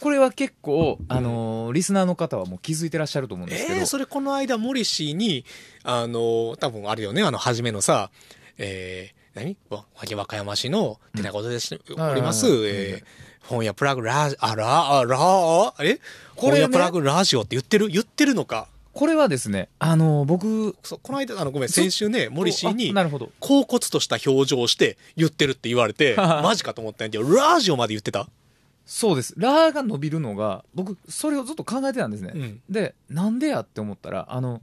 [0.00, 5.44] これは結構、あのリスナーの方はもう気づいてらっしゃると思うんですけど、えー、それこの間モリシーに
[5.84, 7.22] あの多分あるよね。
[7.22, 8.10] あの初めのさ
[8.56, 9.56] えー、何？
[9.70, 13.04] わ和歌山市の寺子でしております、えー
[13.42, 15.98] 本屋プラグラジあらあらあえ？
[16.36, 16.60] これね。
[16.60, 17.88] 本屋プラグラジオって言ってる？
[17.88, 18.68] 言ってるのか？
[18.92, 23.30] これはですね、あの、僕、そうこの間、あの、ごめん、先週ね、森氏あにな、るほど。
[23.40, 28.28] 恍惚とした表情をして言ってるって言われて、マジかと思ったんやけど、ラジオまで言ってた？
[28.86, 29.34] そうです。
[29.36, 32.32] ラーが伸びるのが、僕、それをずっと考えてたんですね。
[32.34, 32.60] うん。
[32.68, 34.60] で、なんでやって思ったら、あの、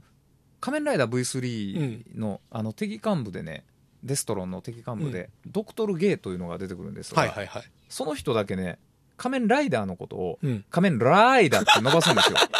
[0.60, 3.64] 仮面ライダー V3 の、あの、敵幹部でね、
[4.04, 7.62] デストロンの敵幹部で、ドクトル・ゲイというのが出てくるんですが、はいはいはい。
[7.88, 8.78] その人だけね、
[9.16, 10.64] 仮面ライダーのことを、うん。
[10.68, 12.36] 仮面ライダーって伸ばすんですよ。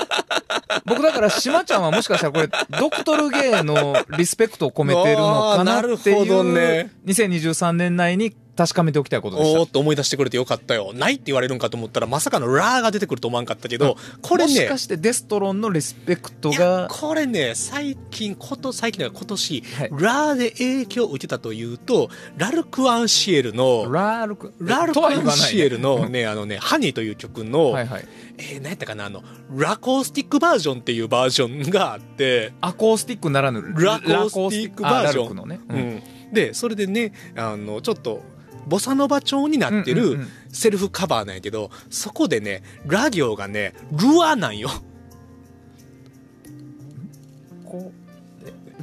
[0.84, 2.48] 僕だから、島ちゃんはもしかしたらこれ、
[2.78, 6.92] ドクトルゲイのリスペクトを込めてるのかなっていう、ね。
[7.06, 9.70] 2023年内に確かめておきたいことでしたおーっ。
[9.70, 10.90] と思い出してくれてよかったよ。
[10.92, 28.04] ないって言われるんかと思ったら、まさかのラーが出てくると思わんかったけど、これねもしか、してデストロンのリスペクトが、これね、最近、こと、最近だ今年、はいラーで影響を受けたというと、ラルク・アンシエルの、ラールク、ラルク・アンシエルのね、あのね、ハニーという曲の、はいはい。
[28.38, 29.22] えー、何やったかな、あの、
[29.54, 35.60] ラコースティックバージョンっていうバージョンがあって、アコースティックならぬ、ラコースティックバージョンのね。
[35.68, 35.74] う。
[35.74, 36.02] ん。
[36.32, 38.22] で、それでね、あの、ちょっと、
[38.68, 44.70] ボサノバ調になってるセルフカバーなんやけど、そこでね、ラ行がね、ルアなんよ。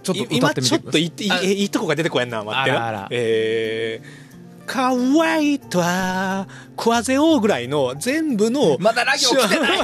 [0.03, 2.88] ちょっと歌今ちょっといいいあいいいとこが出てこやんな、待ってな。
[2.88, 5.59] あらあらえー、乾い
[6.76, 9.80] た、クワゼオぐらいの全部の、まだラ行来てない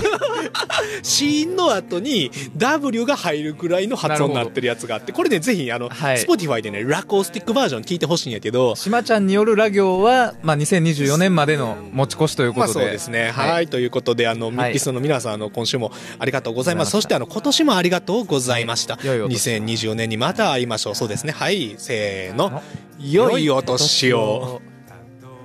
[1.03, 12.85] シーンの後に W が入るくらいの発音になってるやつがあって、これね、ぜひ、あの、はい Spotify でね、ラコースティックバージョン聞いてほしいんやけど、島ちゃんによるラ行は、まあ、2024年までの持ち越しというこまあとで。
[12.85, 13.31] そうですね。
[13.31, 13.67] はい。
[13.67, 16.91] ということで、あの、ミはいッキストの皆さん、あの、今週もありがとうございます。
[16.91, 18.95] そして、あの、今年もありがとうございました。
[19.01, 20.95] い良いお年を2024年にまた会いましょう。
[20.95, 21.33] そうですね。
[21.33, 21.75] はい。
[21.77, 22.61] せーのの。
[22.99, 24.61] 良いお年を。。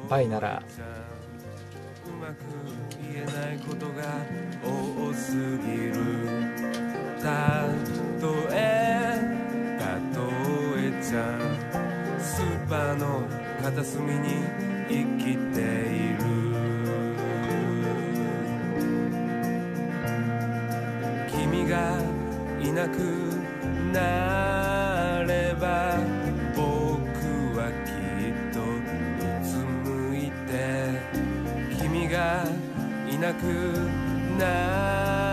[0.08, 0.62] バイなら。
[12.68, 13.22] パーの
[13.62, 14.42] 片隅に
[14.88, 16.18] 生きている
[21.30, 21.96] 君が
[22.60, 22.98] いなく
[23.92, 25.96] なれば
[26.56, 26.66] 僕
[27.56, 27.90] はき
[28.32, 28.64] っとう
[29.44, 29.54] つ
[29.88, 30.90] むいて
[31.80, 32.44] 君が
[33.08, 33.44] いなく
[34.38, 35.25] なれ